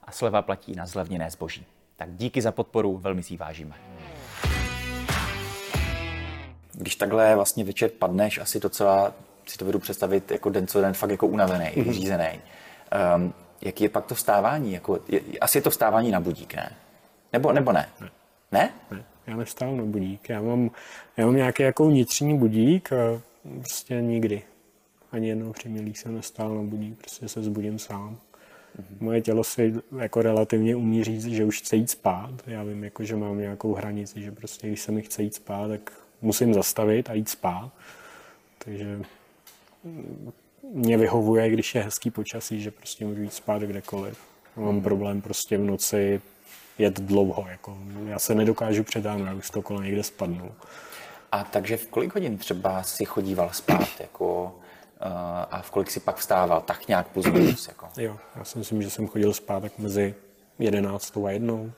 a 0.02 0.12
sleva 0.12 0.42
platí 0.42 0.74
na 0.74 0.86
zlevněné 0.86 1.30
zboží. 1.30 1.66
Tak 1.96 2.14
díky 2.14 2.42
za 2.42 2.52
podporu, 2.52 2.98
velmi 2.98 3.22
si 3.22 3.36
vážíme. 3.36 3.74
Když 6.74 6.96
takhle 6.96 7.34
vlastně 7.34 7.64
večer 7.64 7.90
padneš, 7.90 8.38
asi 8.38 8.60
docela 8.60 9.14
si 9.46 9.58
to 9.58 9.64
vedu 9.64 9.78
představit 9.78 10.30
jako 10.30 10.50
den 10.50 10.66
co 10.66 10.80
den 10.80 10.94
fakt 10.94 11.10
jako 11.10 11.26
unavený, 11.26 11.64
mm-hmm. 11.64 11.84
vyřízený. 11.84 12.40
Um, 13.16 13.34
jaký 13.60 13.84
je 13.84 13.90
pak 13.90 14.06
to 14.06 14.14
vstávání? 14.14 14.72
Jako, 14.72 15.00
je, 15.08 15.20
asi 15.40 15.58
je 15.58 15.62
to 15.62 15.70
vstávání 15.70 16.10
na 16.10 16.20
budík, 16.20 16.54
ne? 16.54 16.72
Nebo, 17.32 17.52
nebo 17.52 17.72
ne? 17.72 17.88
Ne? 18.00 18.10
ne? 18.52 18.70
ne. 18.90 19.04
Já 19.26 19.36
nevstávám 19.36 19.76
na 19.76 19.84
budík. 19.84 20.28
Já 20.28 20.42
mám, 20.42 20.70
já 21.16 21.26
mám 21.26 21.36
nějaký 21.36 21.62
jako 21.62 21.86
vnitřní 21.86 22.38
budík 22.38 22.92
a 22.92 23.20
prostě 23.58 23.94
nikdy. 23.94 24.42
Ani 25.12 25.28
jednou 25.28 25.52
při 25.52 25.92
jsem 25.94 26.14
nestál 26.14 26.54
na 26.54 26.62
budík, 26.62 26.98
prostě 26.98 27.28
se 27.28 27.42
zbudím 27.42 27.78
sám. 27.78 28.16
Mm-hmm. 28.16 28.96
Moje 29.00 29.20
tělo 29.20 29.44
si 29.44 29.74
jako 29.98 30.22
relativně 30.22 30.76
umí 30.76 31.04
říct, 31.04 31.26
že 31.26 31.44
už 31.44 31.58
chce 31.58 31.76
jít 31.76 31.90
spát. 31.90 32.30
Já 32.46 32.62
vím, 32.62 32.84
jako, 32.84 33.04
že 33.04 33.16
mám 33.16 33.38
nějakou 33.38 33.74
hranici, 33.74 34.22
že 34.22 34.32
prostě 34.32 34.66
když 34.66 34.80
se 34.80 34.92
mi 34.92 35.02
chce 35.02 35.22
jít 35.22 35.34
spát, 35.34 35.68
tak 35.68 35.92
musím 36.24 36.54
zastavit 36.54 37.10
a 37.10 37.14
jít 37.14 37.28
spát. 37.28 37.70
Takže 38.58 39.00
mě 40.72 40.96
vyhovuje, 40.96 41.50
když 41.50 41.74
je 41.74 41.82
hezký 41.82 42.10
počasí, 42.10 42.60
že 42.60 42.70
prostě 42.70 43.06
můžu 43.06 43.22
jít 43.22 43.32
spát 43.32 43.62
kdekoliv. 43.62 44.18
Mám 44.56 44.68
hmm. 44.68 44.82
problém 44.82 45.20
prostě 45.20 45.58
v 45.58 45.60
noci 45.60 46.20
jet 46.78 47.00
dlouho. 47.00 47.46
Jako 47.48 47.78
já 48.06 48.18
se 48.18 48.34
nedokážu 48.34 48.84
předávat, 48.84 49.26
já 49.26 49.34
už 49.34 49.50
to 49.50 49.62
kolo 49.62 49.82
někde 49.82 50.02
spadnu. 50.02 50.52
A 51.32 51.44
takže 51.44 51.76
v 51.76 51.86
kolik 51.86 52.14
hodin 52.14 52.38
třeba 52.38 52.82
si 52.82 53.04
chodíval 53.04 53.50
spát? 53.52 53.88
Jako, 54.00 54.44
uh, 54.44 55.10
a 55.50 55.62
v 55.62 55.70
kolik 55.70 55.90
si 55.90 56.00
pak 56.00 56.16
vstával? 56.16 56.60
Tak 56.60 56.88
nějak 56.88 57.08
plus 57.08 57.26
minus? 57.26 57.68
Jako. 57.68 57.88
Jo, 57.96 58.16
já 58.36 58.44
si 58.44 58.58
myslím, 58.58 58.82
že 58.82 58.90
jsem 58.90 59.08
chodil 59.08 59.34
spát 59.34 59.60
tak 59.60 59.78
mezi 59.78 60.14
jedenáctou 60.58 61.26
a 61.26 61.30
jednou. 61.30 61.72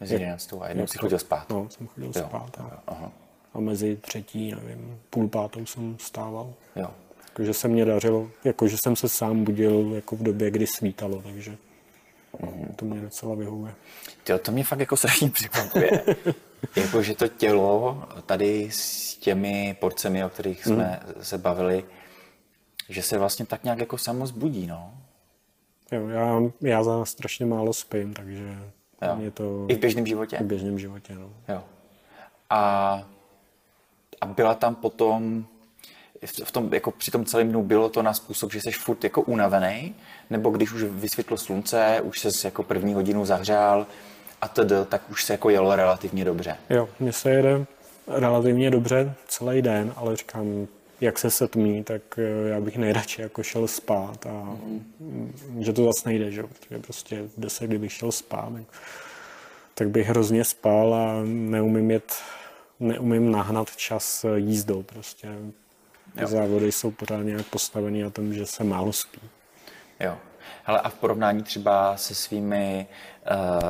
Mezi 0.00 0.14
jedenáctou 0.14 0.62
a 0.62 0.68
jednou 0.68 0.86
jsi 0.86 0.98
chodil 0.98 1.18
spát? 1.18 1.50
No, 1.50 1.70
jsem 1.70 1.86
chodil 1.86 2.12
jo. 2.16 2.24
spát. 2.28 2.58
A, 2.60 2.82
Aha. 2.86 3.12
A 3.54 3.60
mezi 3.60 3.96
třetí, 3.96 4.54
nevím, 4.54 5.00
půl 5.10 5.28
pátou 5.28 5.66
jsem 5.66 5.96
stával. 6.00 6.54
Jo. 6.76 6.90
Jakože 7.28 7.54
se 7.54 7.68
mě 7.68 7.84
dařilo, 7.84 8.30
jakože 8.44 8.76
jsem 8.76 8.96
se 8.96 9.08
sám 9.08 9.44
budil 9.44 9.92
jako 9.94 10.16
v 10.16 10.22
době, 10.22 10.50
kdy 10.50 10.66
svítalo, 10.66 11.22
takže 11.22 11.56
mm. 12.42 12.74
to 12.76 12.84
mě 12.84 13.00
docela 13.00 13.34
vyhovuje. 13.34 13.74
Tyjo, 14.24 14.38
to 14.38 14.52
mě 14.52 14.64
fakt 14.64 14.80
jako 14.80 14.96
strašně 14.96 15.30
překvapuje. 15.30 16.04
jako, 16.76 17.02
že 17.02 17.14
to 17.14 17.28
tělo 17.28 18.04
tady 18.26 18.68
s 18.72 19.16
těmi 19.16 19.76
porcemi, 19.80 20.24
o 20.24 20.28
kterých 20.28 20.64
jsme 20.64 21.00
mm. 21.16 21.24
se 21.24 21.38
bavili, 21.38 21.84
že 22.88 23.02
se 23.02 23.18
vlastně 23.18 23.46
tak 23.46 23.64
nějak 23.64 23.78
jako 23.78 23.98
samo 23.98 24.26
zbudí, 24.26 24.66
no. 24.66 24.94
Jo, 25.92 26.08
já, 26.08 26.40
já 26.60 26.84
za 26.84 27.04
strašně 27.04 27.46
málo 27.46 27.72
spím, 27.72 28.14
takže 28.14 28.56
jo. 29.02 29.16
je 29.20 29.30
to... 29.30 29.66
I 29.68 29.74
v 29.74 29.78
běžném 29.78 30.06
životě? 30.06 30.36
I 30.36 30.42
v 30.42 30.46
běžném 30.46 30.78
životě, 30.78 31.14
no. 31.14 31.30
Jo. 31.48 31.62
A, 32.50 33.04
a 34.22 34.26
byla 34.26 34.54
tam 34.54 34.74
potom 34.74 35.44
v 36.44 36.52
tom, 36.52 36.74
jako 36.74 36.90
při 36.90 37.10
tom 37.10 37.24
celém 37.24 37.48
dnu 37.48 37.62
bylo 37.62 37.88
to 37.88 38.02
na 38.02 38.14
způsob, 38.14 38.52
že 38.52 38.60
jsi 38.60 38.72
furt 38.72 39.04
jako 39.04 39.22
unavený, 39.22 39.94
nebo 40.30 40.50
když 40.50 40.72
už 40.72 40.82
vysvětlo 40.82 41.38
slunce, 41.38 42.00
už 42.02 42.20
se 42.20 42.46
jako 42.46 42.62
první 42.62 42.94
hodinu 42.94 43.24
zahřál 43.24 43.86
a 44.42 44.48
tedy, 44.48 44.74
tak 44.88 45.10
už 45.10 45.24
se 45.24 45.32
jako 45.32 45.50
jelo 45.50 45.76
relativně 45.76 46.24
dobře. 46.24 46.56
Jo, 46.70 46.88
mně 47.00 47.12
se 47.12 47.30
jede 47.30 47.66
relativně 48.08 48.70
dobře 48.70 49.14
celý 49.28 49.62
den, 49.62 49.92
ale 49.96 50.16
říkám, 50.16 50.66
jak 51.00 51.18
se 51.18 51.30
setmí, 51.30 51.84
tak 51.84 52.02
eh, 52.18 52.48
já 52.48 52.60
bych 52.60 52.76
nejradši 52.76 53.22
jako 53.22 53.42
šel 53.42 53.68
spát 53.68 54.26
a 54.26 54.56
mm. 55.00 55.32
že 55.60 55.72
to 55.72 55.84
zase 55.84 56.08
nejde, 56.08 56.30
že? 56.30 56.42
protože 56.42 56.78
prostě 56.78 57.22
v 57.22 57.40
10, 57.40 57.66
kdybych 57.66 57.92
šel 57.92 58.12
spát, 58.12 58.52
tak, 58.52 58.80
tak 59.74 59.88
bych 59.88 60.06
hrozně 60.06 60.44
spal 60.44 60.94
a 60.94 61.22
neumím 61.24 61.90
jet, 61.90 62.14
neumím 62.82 63.30
nahnat 63.30 63.76
čas 63.76 64.26
jízdou 64.34 64.82
prostě. 64.82 65.28
Jo. 66.16 66.26
Závody 66.26 66.72
jsou 66.72 66.90
pořád 66.90 67.22
nějak 67.22 67.46
postavený 67.46 68.02
na 68.02 68.10
tom, 68.10 68.34
že 68.34 68.46
se 68.46 68.64
málo 68.64 68.92
spí. 68.92 69.20
Jo. 70.00 70.18
Hele, 70.64 70.80
a 70.80 70.88
v 70.88 70.94
porovnání 70.94 71.42
třeba 71.42 71.96
se 71.96 72.14
svými 72.14 72.86
uh, 73.30 73.68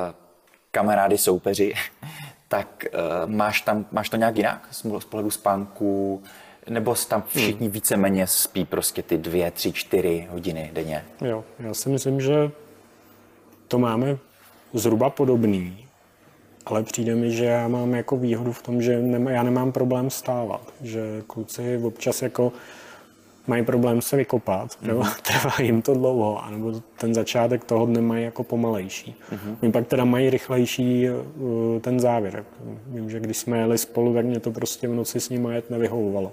kamarády 0.70 1.18
soupeři, 1.18 1.74
tak 2.48 2.84
uh, 2.94 3.30
máš, 3.30 3.60
tam, 3.60 3.86
máš 3.92 4.08
to 4.08 4.16
nějak 4.16 4.36
jinak 4.36 4.68
z 4.70 4.82
pohledu 4.82 5.30
spánku, 5.30 6.22
nebo 6.68 6.94
tam 7.08 7.22
všichni 7.22 7.66
hmm. 7.66 7.72
víceméně 7.72 8.26
spí 8.26 8.64
prostě 8.64 9.02
ty 9.02 9.18
dvě, 9.18 9.50
tři, 9.50 9.72
čtyři 9.72 10.28
hodiny 10.30 10.70
denně? 10.72 11.04
Jo, 11.20 11.44
já 11.58 11.74
si 11.74 11.88
myslím, 11.88 12.20
že 12.20 12.50
to 13.68 13.78
máme 13.78 14.18
zhruba 14.72 15.10
podobný. 15.10 15.81
Ale 16.66 16.82
přijde 16.82 17.14
mi, 17.14 17.30
že 17.30 17.44
já 17.44 17.68
mám 17.68 17.94
jako 17.94 18.16
výhodu 18.16 18.52
v 18.52 18.62
tom, 18.62 18.82
že 18.82 19.02
nema, 19.02 19.30
já 19.30 19.42
nemám 19.42 19.72
problém 19.72 20.10
stávat. 20.10 20.72
Že 20.82 21.22
kluci 21.26 21.80
občas 21.82 22.22
jako 22.22 22.52
mají 23.46 23.64
problém 23.64 24.02
se 24.02 24.16
vykopat, 24.16 24.70
mm-hmm. 24.82 25.14
trvá 25.22 25.52
jim 25.60 25.82
to 25.82 25.94
dlouho, 25.94 26.44
anebo 26.44 26.82
ten 26.98 27.14
začátek 27.14 27.64
toho 27.64 27.86
dne 27.86 28.00
mají 28.00 28.24
jako 28.24 28.44
pomalejší. 28.44 29.14
Mm-hmm. 29.32 29.56
Oni 29.62 29.72
pak 29.72 29.86
teda 29.86 30.04
mají 30.04 30.30
rychlejší 30.30 31.06
uh, 31.10 31.80
ten 31.80 32.00
závěr. 32.00 32.44
Vím, 32.86 33.10
že 33.10 33.20
když 33.20 33.36
jsme 33.36 33.58
jeli 33.58 33.78
spolu, 33.78 34.14
tak 34.14 34.24
mě 34.24 34.40
to 34.40 34.50
prostě 34.50 34.88
v 34.88 34.94
noci 34.94 35.20
s 35.20 35.28
nimi 35.28 35.54
jet 35.54 35.70
nevyhovovalo. 35.70 36.32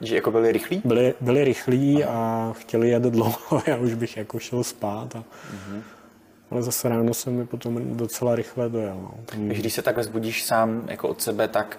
Že 0.00 0.14
jako 0.14 0.30
byli 0.30 0.52
rychlí? 0.52 0.82
Byli, 0.84 1.14
byli 1.20 1.44
rychlí 1.44 2.04
a 2.04 2.52
chtěli 2.58 2.88
jet 2.88 3.02
dlouho, 3.02 3.62
já 3.66 3.76
už 3.76 3.94
bych 3.94 4.16
jako 4.16 4.38
šel 4.38 4.64
spát. 4.64 5.16
A, 5.16 5.18
mm-hmm 5.18 5.80
ale 6.50 6.62
zase 6.62 6.88
ráno 6.88 7.14
se 7.14 7.30
mi 7.30 7.46
potom 7.46 7.96
docela 7.96 8.34
rychle 8.34 8.68
dojel. 8.68 8.98
No. 9.02 9.14
Tam... 9.26 9.48
Když 9.48 9.72
se 9.72 9.82
takhle 9.82 10.04
zbudíš 10.04 10.44
sám 10.44 10.82
jako 10.88 11.08
od 11.08 11.22
sebe, 11.22 11.48
tak 11.48 11.78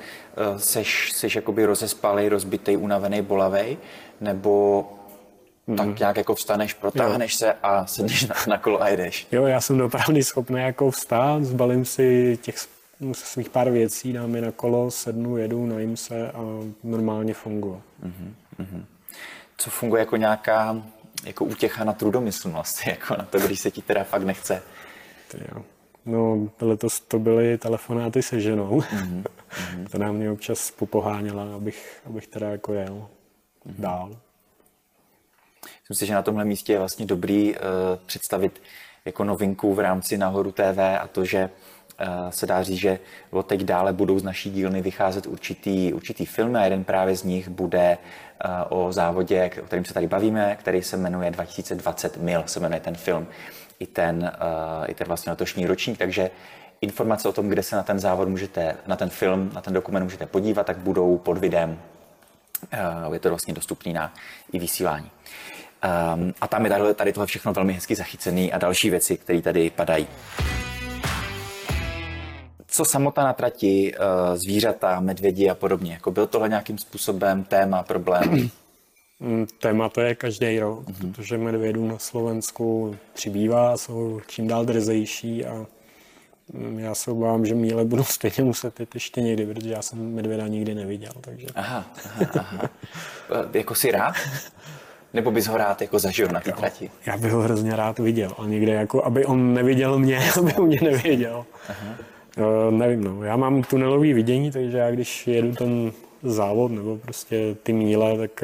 uh, 0.52 0.58
seš, 0.58 1.12
seš 1.12 1.36
jakoby 1.36 1.66
rozespalý, 1.66 2.30
rozbitý, 2.30 2.78
unavený, 2.78 3.22
bolavej, 3.22 3.78
nebo 4.22 4.86
mm. 5.68 5.76
tak 5.76 6.00
nějak 6.00 6.18
jako 6.18 6.36
vstaneš, 6.36 6.74
protáhneš 6.74 7.34
jo. 7.34 7.38
se 7.38 7.54
a 7.64 7.86
sedneš 7.86 8.26
na, 8.28 8.36
na 8.48 8.58
kolo 8.58 8.82
a 8.82 8.88
jedeš. 8.88 9.28
Jo, 9.32 9.46
já 9.46 9.62
jsem 9.62 9.82
opravdu 9.82 10.24
schopný 10.24 10.62
jako 10.62 10.92
vstát, 10.92 11.44
zbalím 11.44 11.86
si 11.86 12.38
těch 12.42 12.56
svých 13.14 13.50
pár 13.50 13.70
věcí, 13.70 14.14
dám 14.14 14.36
je 14.36 14.42
na 14.42 14.52
kolo, 14.52 14.92
sednu, 14.92 15.38
jedu, 15.38 15.66
najím 15.66 15.98
se 15.98 16.32
a 16.32 16.42
normálně 16.84 17.34
funguje. 17.34 17.80
Mm-hmm. 18.04 18.84
Co 19.58 19.70
funguje 19.70 20.00
jako 20.00 20.18
nějaká 20.18 20.82
jako 21.24 21.46
útěcha 21.46 21.84
na 21.84 21.94
trudomyslnost, 21.94 22.80
jako 22.88 23.16
na 23.18 23.26
to, 23.26 23.40
když 23.40 23.60
se 23.60 23.72
ti 23.72 23.82
teda 23.82 24.04
fakt 24.04 24.24
nechce. 24.24 24.64
Jo. 25.34 25.64
No, 26.06 26.50
letos 26.62 27.00
to 27.00 27.20
byly 27.20 27.58
telefonáty 27.58 28.24
se 28.24 28.42
ženou, 28.42 28.80
mm-hmm. 28.80 29.24
která 29.86 30.12
mě 30.12 30.32
občas 30.32 30.72
popoháněla, 30.72 31.56
abych, 31.56 32.02
abych 32.06 32.28
teda 32.28 32.50
jako 32.50 32.74
jel 32.74 32.94
mm-hmm. 33.66 33.82
dál. 33.82 34.18
Myslím 35.90 35.96
si, 35.96 36.06
že 36.06 36.14
na 36.14 36.22
tomhle 36.22 36.46
místě 36.46 36.74
je 36.74 36.80
vlastně 36.80 37.06
dobrý 37.06 37.56
uh, 37.56 37.60
představit 38.06 38.62
jako 39.06 39.24
novinku 39.24 39.74
v 39.74 39.80
rámci 39.80 40.18
Nahoru 40.18 40.52
TV 40.52 40.80
a 41.00 41.08
to, 41.12 41.26
že 41.26 41.50
se 42.30 42.46
dá 42.46 42.64
říct, 42.64 42.78
že 42.78 43.00
od 43.32 43.44
teď 43.44 43.62
dále 43.64 43.94
budou 43.94 44.20
z 44.20 44.24
naší 44.24 44.52
dílny 44.52 44.82
vycházet 44.82 45.28
určitý, 45.28 45.94
určitý 45.94 46.26
filmy 46.26 46.60
a 46.60 46.64
jeden 46.64 46.84
právě 46.84 47.16
z 47.16 47.24
nich 47.24 47.50
bude 47.50 47.98
o 48.70 48.94
závodě, 48.94 49.52
o 49.62 49.66
kterým 49.66 49.86
se 49.86 49.94
tady 49.94 50.08
bavíme, 50.08 50.58
který 50.60 50.84
se 50.84 50.98
jmenuje 50.98 51.32
2020 51.32 52.18
mil, 52.18 52.44
se 52.46 52.60
jmenuje 52.60 52.80
ten 52.80 52.96
film, 52.96 53.28
i 53.80 53.88
ten, 53.88 54.32
i 54.88 54.94
ten 54.94 55.08
vlastně 55.08 55.30
letošní 55.30 55.68
ročník, 55.68 55.98
takže 55.98 56.32
informace 56.82 57.30
o 57.30 57.34
tom, 57.34 57.50
kde 57.50 57.64
se 57.64 57.76
na 57.76 57.84
ten 57.84 58.00
závod 58.00 58.30
můžete, 58.30 58.76
na 58.88 58.96
ten 58.96 59.10
film, 59.10 59.52
na 59.54 59.62
ten 59.62 59.74
dokument 59.74 60.04
můžete 60.04 60.26
podívat, 60.26 60.66
tak 60.66 60.78
budou 60.78 61.18
pod 61.18 61.38
videem. 61.38 61.80
Je 63.14 63.20
to 63.20 63.30
vlastně 63.30 63.54
dostupný 63.54 63.94
na 63.94 64.14
i 64.52 64.60
vysílání. 64.60 65.12
A 66.42 66.48
tam 66.48 66.64
je 66.64 66.70
tady, 66.70 66.94
tady 66.94 67.14
tohle 67.14 67.28
všechno 67.28 67.54
velmi 67.54 67.74
hezky 67.74 67.96
zachycený 67.96 68.54
a 68.54 68.58
další 68.58 68.90
věci, 68.90 69.18
které 69.18 69.42
tady 69.42 69.70
padají 69.70 70.08
co 72.68 72.86
samota 72.86 73.24
na 73.24 73.34
trati, 73.34 73.94
eh, 73.96 74.38
zvířata, 74.38 75.00
medvědi 75.00 75.50
a 75.50 75.56
podobně? 75.56 75.94
Jako 75.94 76.12
byl 76.12 76.28
tohle 76.28 76.50
nějakým 76.50 76.78
způsobem 76.78 77.44
téma, 77.44 77.84
problém? 77.84 78.50
Mm, 79.20 79.46
téma 79.62 79.90
to 79.90 80.02
je 80.02 80.16
každý 80.16 80.60
rok, 80.60 80.88
mm-hmm. 80.88 81.14
protože 81.14 81.38
medvědů 81.38 81.88
na 81.88 81.98
Slovensku 81.98 82.96
přibývá, 83.14 83.78
jsou 83.78 84.22
čím 84.28 84.48
dál 84.48 84.66
drzejší 84.66 85.46
a 85.46 85.66
Já 86.78 86.96
se 86.96 87.12
obávám, 87.12 87.46
že 87.46 87.56
míle 87.56 87.86
budu 87.86 88.04
stejně 88.04 88.44
muset 88.44 88.80
jít 88.80 88.94
ještě 88.94 89.22
někdy, 89.22 89.46
protože 89.46 89.70
já 89.70 89.82
jsem 89.82 90.16
medvěda 90.16 90.48
nikdy 90.48 90.76
neviděl, 90.76 91.12
takže... 91.22 91.48
Aha, 91.56 91.86
aha, 92.06 92.32
aha. 92.40 92.70
E, 93.54 93.58
jako 93.58 93.76
si 93.76 93.92
rád? 93.92 94.16
Nebo 95.14 95.32
bys 95.32 95.48
ho 95.48 95.58
rád 95.58 95.82
jako 95.82 96.00
zažil 96.00 96.28
na 96.28 96.40
té 96.40 96.52
trati? 96.52 96.92
Já 97.06 97.18
bych 97.18 97.32
ho 97.32 97.42
hrozně 97.42 97.76
rád 97.76 98.00
viděl, 98.00 98.34
ale 98.38 98.48
někde 98.50 98.74
jako, 98.74 99.06
aby 99.06 99.26
on 99.26 99.54
neviděl 99.54 100.00
mě, 100.00 100.20
aby 100.38 100.54
o 100.54 100.62
mě 100.62 100.80
nevěděl. 100.82 101.46
Aha. 101.70 101.96
Uh, 102.38 102.78
nevím, 102.78 103.04
no. 103.04 103.24
Já 103.24 103.36
mám 103.36 103.64
tunelový 103.64 104.14
vidění, 104.14 104.52
takže 104.52 104.78
já 104.78 104.92
když 104.92 105.28
jedu 105.28 105.52
ten 105.52 105.92
závod 106.24 106.72
nebo 106.72 106.98
prostě 106.98 107.56
ty 107.64 107.74
míle, 107.74 108.18
tak 108.18 108.44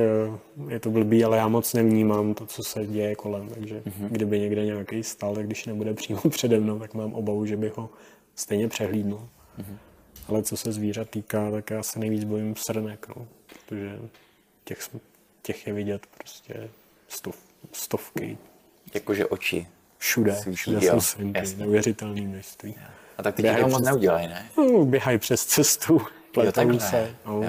uh, 0.60 0.72
je 0.72 0.80
to 0.80 0.90
blbý, 0.92 1.24
ale 1.24 1.38
já 1.38 1.48
moc 1.48 1.74
nevnímám 1.74 2.34
to, 2.34 2.46
co 2.46 2.64
se 2.64 2.86
děje 2.86 3.16
kolem, 3.16 3.50
takže 3.50 3.82
uh-huh. 3.86 4.08
kdyby 4.10 4.40
někde 4.40 4.66
nějaký 4.66 5.04
stal, 5.04 5.36
tak 5.36 5.46
když 5.46 5.66
nebude 5.66 5.94
přímo 5.94 6.22
přede 6.30 6.60
mnou, 6.60 6.80
tak 6.80 6.94
mám 6.94 7.14
obavu, 7.14 7.46
že 7.46 7.58
bych 7.58 7.78
ho 7.78 7.90
stejně 8.36 8.68
přehlídnul. 8.68 9.28
Uh-huh. 9.60 9.78
Ale 10.28 10.44
co 10.44 10.58
se 10.58 10.72
zvířat 10.72 11.10
týká, 11.10 11.52
tak 11.52 11.70
já 11.70 11.84
se 11.84 12.00
nejvíc 12.00 12.24
bojím 12.24 12.56
srnek, 12.56 13.08
no, 13.16 13.28
protože 13.48 14.00
těch, 14.64 14.90
těch 15.42 15.68
je 15.68 15.74
vidět 15.74 16.08
prostě 16.18 16.70
stov, 17.08 17.38
stovky. 17.72 18.38
Jakože 18.94 19.26
oči. 19.26 19.68
Všude, 20.04 20.36
Svítí, 20.36 20.56
všude 20.56 20.82
jsou 20.82 21.02
svinky, 21.02 21.42
neuvěřitelné 21.58 22.22
množství. 22.22 22.76
A 23.18 23.24
tak 23.24 23.36
ty 23.36 23.44
toho 23.44 23.70
moc 23.70 23.82
neudělají, 23.84 24.28
ne? 24.28 24.46
No, 24.58 24.86
běhají 24.86 25.18
přes 25.18 25.46
cestu, 25.46 26.02
pletou 26.32 26.80
se. 26.80 27.16
No. 27.26 27.44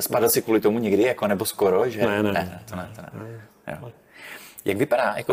Spadl 0.00 0.28
si 0.28 0.42
kvůli 0.42 0.60
tomu 0.60 0.78
někdy, 0.78 1.02
jako 1.02 1.26
nebo 1.26 1.44
skoro, 1.44 1.90
že? 1.90 2.06
Ne, 2.06 2.22
ne, 2.22 2.32
ne, 2.32 2.62
to 2.68 2.76
ne, 2.76 2.90
to 2.96 3.02
ne. 3.02 3.48
ne. 3.66 3.92
Jak 4.64 4.76
vypadá 4.76 5.14
jako, 5.16 5.32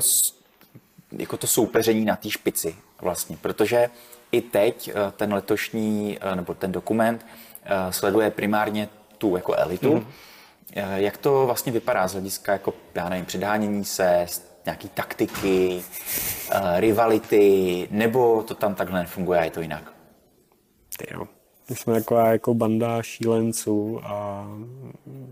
jako 1.12 1.38
to 1.38 1.48
soupeření 1.48 2.06
na 2.06 2.16
té 2.16 2.30
špici 2.30 2.76
vlastně? 3.02 3.38
Protože 3.42 3.90
i 4.32 4.42
teď 4.42 4.88
eh, 4.90 5.12
ten 5.12 5.34
letošní, 5.34 6.18
eh, 6.22 6.36
nebo 6.36 6.54
ten 6.54 6.72
dokument 6.72 7.26
eh, 7.64 7.94
sleduje 7.94 8.32
primárně 8.32 8.90
tu 9.18 9.36
jako 9.36 9.56
elitu. 9.56 9.94
Mm. 9.94 10.06
Jak 10.96 11.18
to 11.18 11.46
vlastně 11.46 11.72
vypadá 11.72 12.08
z 12.08 12.12
hlediska 12.12 12.52
jako, 12.52 12.74
já 12.96 13.10
nevím, 13.10 13.26
předhánění 13.26 13.86
se, 13.86 14.28
nějaký 14.70 14.90
taktiky, 14.90 15.82
rivality, 16.76 17.88
nebo 17.92 18.44
to 18.44 18.56
tam 18.56 18.76
takhle 18.76 19.00
nefunguje 19.00 19.40
a 19.40 19.44
je 19.44 19.52
to 19.52 19.62
jinak? 19.62 19.94
Jo. 21.12 21.28
My 21.70 21.76
jsme 21.76 21.94
taková 21.94 22.32
jako 22.32 22.54
banda 22.54 23.02
šílenců 23.02 24.00
a 24.04 24.48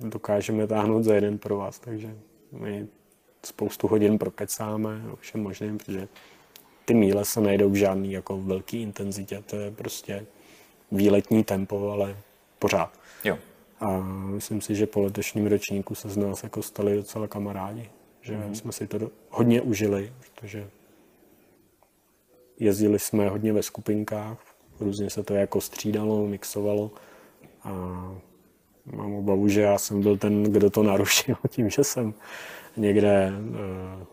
dokážeme 0.02 0.68
táhnout 0.68 1.04
za 1.04 1.16
jeden 1.16 1.38
pro 1.38 1.58
vás, 1.58 1.80
takže 1.80 2.16
my 2.52 2.88
spoustu 3.46 3.88
hodin 3.88 4.18
prokecáme 4.18 5.02
o 5.12 5.16
všem 5.16 5.44
možným, 5.44 5.78
protože 5.78 6.08
ty 6.86 6.94
míle 6.94 7.26
se 7.26 7.42
nejdou 7.42 7.70
v 7.70 7.76
žádný 7.76 8.12
jako 8.12 8.38
velký 8.42 8.82
intenzitě, 8.82 9.44
to 9.46 9.56
je 9.56 9.72
prostě 9.72 10.26
výletní 10.92 11.44
tempo, 11.44 11.92
ale 11.92 12.18
pořád. 12.60 13.00
Jo. 13.24 13.38
A 13.80 14.00
myslím 14.26 14.62
si, 14.62 14.76
že 14.76 14.86
po 14.88 15.02
letošním 15.02 15.48
ročníku 15.48 15.96
se 15.96 16.10
z 16.10 16.18
nás 16.18 16.44
jako 16.44 16.62
stali 16.62 16.96
docela 16.96 17.28
kamarádi, 17.28 17.90
že 18.22 18.34
mm-hmm. 18.34 18.52
jsme 18.52 18.72
si 18.72 18.88
to 18.88 19.12
hodně 19.30 19.62
užili, 19.62 20.14
protože 20.20 20.70
jezdili 22.60 23.00
jsme 23.00 23.30
hodně 23.30 23.54
ve 23.54 23.64
skupinkách, 23.64 24.38
různě 24.80 25.10
se 25.10 25.24
to 25.24 25.34
jako 25.34 25.62
střídalo, 25.62 26.28
mixovalo 26.28 26.92
a 27.64 27.72
mám 28.86 29.14
obavu, 29.14 29.48
že 29.48 29.62
já 29.62 29.78
jsem 29.78 30.02
byl 30.02 30.18
ten, 30.18 30.44
kdo 30.44 30.70
to 30.70 30.84
narušil 30.84 31.36
tím, 31.50 31.70
že 31.70 31.84
jsem 31.84 32.14
někde, 32.78 33.32
eh, 33.56 34.06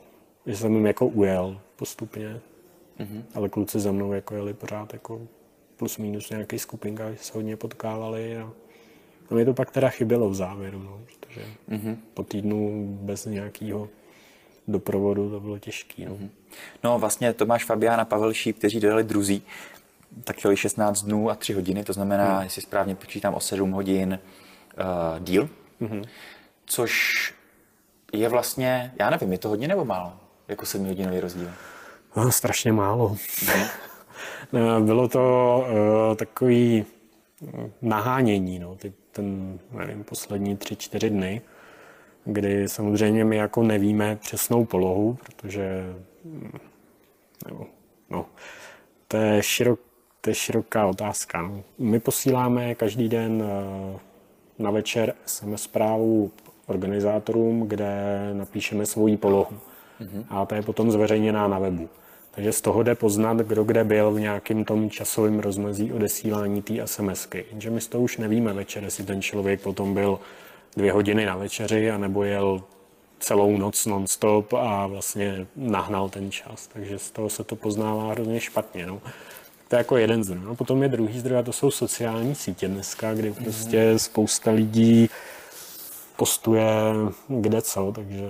že 0.47 0.57
jsem 0.57 0.75
jim 0.75 0.87
jako 0.87 1.07
ujel 1.07 1.61
postupně, 1.77 2.41
mm-hmm. 2.99 3.23
ale 3.35 3.49
kluci 3.49 3.81
za 3.81 3.93
mnou 3.93 4.13
jako 4.13 4.35
jeli 4.35 4.55
pořád 4.55 4.93
jako 4.93 5.21
plus 5.77 5.99
minus 5.99 6.31
nějaký 6.31 6.59
skupinka, 6.59 7.13
že 7.13 7.19
se 7.19 7.33
hodně 7.35 7.57
potkávali 7.57 8.39
a 8.39 8.53
a 9.31 9.35
mě 9.35 9.45
to 9.45 9.55
pak 9.55 9.71
teda 9.71 9.89
chybělo 9.89 10.31
v 10.31 10.35
závěru, 10.35 10.79
no, 10.79 11.01
protože 11.07 11.47
mm-hmm. 11.71 11.97
po 12.15 12.23
týdnu 12.23 12.89
bez 13.03 13.27
nějakého 13.27 13.89
doprovodu 14.69 15.31
to 15.31 15.41
bylo 15.41 15.59
těžké. 15.59 16.05
No. 16.05 16.15
Mm-hmm. 16.15 16.29
no 16.85 16.99
vlastně 16.99 17.33
Tomáš 17.33 17.65
Fabián 17.65 18.01
a 18.01 18.05
Pavel 18.05 18.33
Šíp, 18.33 18.59
kteří 18.59 18.81
dojeli 18.81 19.05
druzí, 19.05 19.43
tak 20.25 20.37
chtěli 20.37 20.57
16 20.57 21.03
dnů 21.03 21.31
a 21.31 21.35
3 21.35 21.53
hodiny, 21.53 21.85
to 21.85 21.93
znamená, 21.93 22.37
mm. 22.37 22.43
jestli 22.43 22.63
správně 22.63 22.95
počítám, 22.95 23.35
o 23.35 23.41
7 23.41 23.71
hodin 23.71 24.19
uh, 24.79 25.25
díl, 25.25 25.49
mm-hmm. 25.81 26.05
což 26.67 27.35
je 28.13 28.29
vlastně, 28.29 28.93
já 28.99 29.11
nevím, 29.11 29.33
je 29.33 29.39
to 29.39 29.49
hodně 29.49 29.69
nebo 29.69 29.85
málo, 29.85 30.13
jako 30.49 30.67
7 30.67 30.87
hodinový 30.87 31.21
rozdíl? 31.21 31.51
No, 32.17 32.33
strašně 32.33 32.73
málo. 32.73 33.17
Mm. 34.53 34.87
Bylo 34.87 35.09
to 35.09 35.67
uh, 36.11 36.17
takový 36.17 36.85
nahánění, 37.83 38.59
no, 38.59 38.77
ty, 38.77 38.93
ten, 39.15 39.59
nevím, 39.73 40.05
poslední 40.05 40.57
tři, 40.57 40.77
čtyři 40.77 41.11
dny, 41.11 41.43
kdy 42.25 42.69
samozřejmě 42.69 43.25
my 43.25 43.37
jako 43.37 43.63
nevíme 43.63 44.17
přesnou 44.17 44.65
polohu, 44.65 45.19
protože 45.23 45.95
nebo, 47.49 47.67
no, 48.11 48.27
to 49.09 49.17
je, 49.17 49.43
širok, 49.43 49.81
to 50.21 50.31
je 50.31 50.35
široká 50.35 50.87
otázka. 50.87 51.43
No. 51.43 51.63
My 51.79 52.01
posíláme 52.01 52.75
každý 52.75 53.09
den 53.09 53.43
eh, 53.43 53.99
na 54.59 54.71
večer 54.71 55.15
SMS 55.27 55.63
zprávu 55.63 56.31
organizátorům, 56.67 57.69
kde 57.69 57.95
napíšeme 58.33 58.87
svoji 58.87 59.17
polohu. 59.17 59.59
Mm-hmm. 60.01 60.25
A 60.29 60.47
ta 60.47 60.57
je 60.57 60.63
potom 60.63 60.91
zveřejněná 60.91 61.49
na 61.49 61.59
webu. 61.59 61.89
Takže 62.35 62.53
z 62.53 62.61
toho 62.61 62.83
jde 62.83 62.95
poznat, 62.95 63.37
kdo 63.37 63.65
kde 63.65 63.85
byl 63.85 64.11
v 64.11 64.21
nějakém 64.21 64.65
tom 64.65 64.91
časovém 64.91 65.39
rozmezí 65.39 65.93
odesílání 65.93 66.63
té 66.63 66.87
SMSky. 66.87 67.45
Jenže 67.51 67.71
my 67.71 67.81
z 67.81 67.89
toho 67.89 68.05
už 68.05 68.17
nevíme 68.17 68.53
večer, 68.53 68.85
jestli 68.85 69.05
ten 69.05 69.23
člověk 69.23 69.61
potom 69.61 69.95
byl 69.95 70.19
dvě 70.77 70.93
hodiny 70.93 71.27
na 71.27 71.37
večeři, 71.37 71.91
anebo 71.91 72.25
jel 72.25 72.63
celou 73.21 73.57
noc 73.57 73.87
non-stop 73.87 74.53
a 74.53 74.87
vlastně 74.87 75.47
nahnal 75.57 76.09
ten 76.09 76.31
čas. 76.31 76.67
Takže 76.67 76.99
z 76.99 77.11
toho 77.11 77.31
se 77.31 77.45
to 77.45 77.57
poznává 77.57 78.11
hrozně 78.11 78.41
špatně. 78.41 78.87
No. 78.87 79.01
To 79.69 79.77
je 79.77 79.79
jako 79.79 79.97
jeden 79.97 80.25
zdroj. 80.25 80.41
No, 80.45 80.55
potom 80.55 80.83
je 80.83 80.89
druhý 80.89 81.19
zdroj 81.19 81.39
a 81.39 81.43
to 81.43 81.53
jsou 81.53 81.71
sociální 81.71 82.35
sítě 82.35 82.69
dneska, 82.69 83.15
kdy 83.15 83.33
prostě 83.33 83.99
spousta 83.99 84.51
lidí 84.51 85.11
postuje 86.17 86.65
kde 87.29 87.63
co, 87.63 87.93
takže 87.95 88.23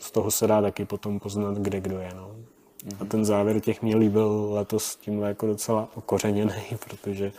z 0.00 0.10
toho 0.10 0.30
se 0.30 0.46
dá 0.46 0.62
taky 0.62 0.84
potom 0.84 1.20
poznat, 1.20 1.58
kde 1.58 1.80
kdo 1.80 1.98
je. 1.98 2.10
No. 2.14 2.30
A 3.00 3.04
ten 3.04 3.24
závěr 3.24 3.60
těch 3.60 3.82
mě 3.82 3.96
líbil 3.96 4.48
letos 4.52 4.96
tímhle 4.96 5.28
jako 5.28 5.46
docela 5.46 5.88
okořeněný, 5.94 6.52
protože 6.88 7.32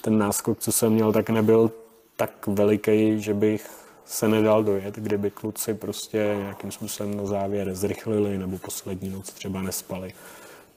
ten 0.00 0.18
náskok, 0.18 0.58
co 0.58 0.72
jsem 0.72 0.92
měl, 0.92 1.12
tak 1.12 1.30
nebyl 1.30 1.70
tak 2.16 2.46
veliký, 2.46 3.20
že 3.20 3.34
bych 3.34 3.70
se 4.04 4.28
nedal 4.28 4.64
dojet, 4.64 4.94
kdyby 4.94 5.30
kluci 5.30 5.74
prostě 5.74 6.34
nějakým 6.38 6.70
způsobem 6.70 7.16
na 7.16 7.26
závěr 7.26 7.74
zrychlili 7.74 8.38
nebo 8.38 8.58
poslední 8.58 9.10
noc 9.10 9.32
třeba 9.32 9.62
nespali. 9.62 10.14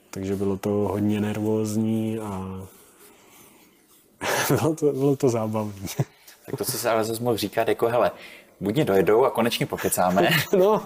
Takže 0.10 0.36
bylo 0.36 0.58
to 0.58 0.70
hodně 0.70 1.22
nervózní 1.22 2.20
a 2.20 2.62
bylo 4.62 4.76
to, 4.76 4.92
bylo 4.92 5.16
to 5.16 5.30
zábavné. 5.30 5.88
Tak 6.46 6.58
to, 6.58 6.66
co 6.66 6.72
se 6.72 6.90
ale 6.90 7.04
zase 7.04 7.24
mohl 7.24 7.38
říkat, 7.38 7.68
jako 7.68 7.88
hele, 7.88 8.12
buď 8.60 8.76
mě 8.76 8.86
dojedou 8.86 9.26
a 9.26 9.30
konečně 9.30 9.66
pokecáme, 9.66 10.30
no. 10.58 10.84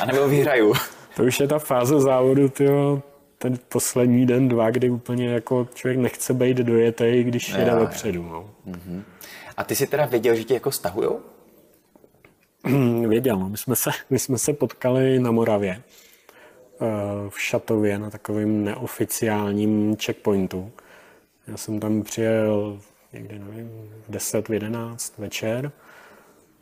a 0.00 0.04
nebo 0.04 0.28
vyhraju. 0.28 0.74
To 1.16 1.24
už 1.24 1.40
je 1.40 1.48
ta 1.48 1.58
fáze 1.58 2.00
závodu, 2.00 2.48
tyjo, 2.48 3.02
ten 3.38 3.58
poslední 3.68 4.26
den, 4.26 4.48
dva, 4.48 4.70
kdy 4.70 4.90
úplně 4.90 5.28
jako 5.28 5.68
člověk 5.74 5.98
nechce 5.98 6.34
být 6.34 6.56
dojetej, 6.56 7.24
když 7.24 7.48
jede 7.48 7.70
no, 7.70 7.80
vepředu. 7.80 8.22
No. 8.22 8.50
Mm-hmm. 8.68 9.02
A 9.56 9.64
ty 9.64 9.74
jsi 9.74 9.86
teda 9.86 10.06
věděl, 10.06 10.34
že 10.34 10.44
tě 10.44 10.54
jako 10.54 10.72
stahujou? 10.72 11.20
věděl, 13.08 13.38
no. 13.38 13.48
my 13.48 13.56
jsme, 13.56 13.76
se, 13.76 13.90
my 14.10 14.18
jsme 14.18 14.38
se 14.38 14.52
potkali 14.52 15.18
na 15.18 15.30
Moravě 15.30 15.70
eh, 15.72 16.86
v 17.28 17.40
Šatově 17.40 17.98
na 17.98 18.10
takovém 18.10 18.64
neoficiálním 18.64 19.96
checkpointu. 19.96 20.72
Já 21.46 21.56
jsem 21.56 21.80
tam 21.80 22.02
přijel 22.02 22.80
někdy, 23.12 23.38
nevím, 23.38 23.70
v 24.08 24.10
10, 24.10 24.48
v 24.48 24.52
11 24.52 25.18
večer. 25.18 25.72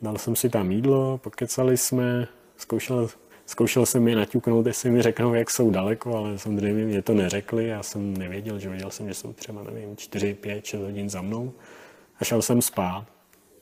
Dal 0.01 0.17
jsem 0.17 0.35
si 0.35 0.49
tam 0.49 0.71
jídlo, 0.71 1.17
pokecali 1.17 1.77
jsme, 1.77 2.27
zkoušel 2.57 3.09
Zkoušel 3.45 3.85
jsem 3.85 4.07
je 4.07 4.15
naťuknout, 4.15 4.65
jestli 4.65 4.89
mi 4.89 5.01
řeknou, 5.01 5.33
jak 5.33 5.49
jsou 5.49 5.71
daleko, 5.71 6.17
ale 6.17 6.39
samozřejmě 6.39 6.85
mě 6.85 7.01
to 7.01 7.13
neřekli. 7.13 7.67
Já 7.67 7.83
jsem 7.83 8.17
nevěděl, 8.17 8.59
že 8.59 8.69
věděl 8.69 8.91
jsem, 8.91 9.07
že 9.07 9.13
jsou 9.13 9.33
třeba, 9.33 9.63
nevím, 9.63 9.97
4, 9.97 10.33
5, 10.33 10.65
6 10.65 10.81
hodin 10.81 11.09
za 11.09 11.21
mnou. 11.21 11.53
A 12.19 12.25
šel 12.25 12.41
jsem 12.41 12.61
spát. 12.61 13.05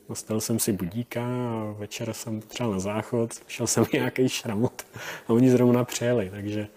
Dostal 0.09 0.41
jsem 0.41 0.59
si 0.59 0.71
budíka 0.71 1.21
a 1.25 1.75
večer 1.77 2.13
jsem 2.13 2.41
třeba 2.41 2.69
na 2.69 2.79
záchod, 2.79 3.31
šel 3.47 3.67
jsem 3.67 3.85
nějaký 3.93 4.29
šramot 4.29 4.85
a 5.27 5.29
oni 5.29 5.49
zrovna 5.49 5.83
přijeli, 5.83 6.29
takže 6.29 6.67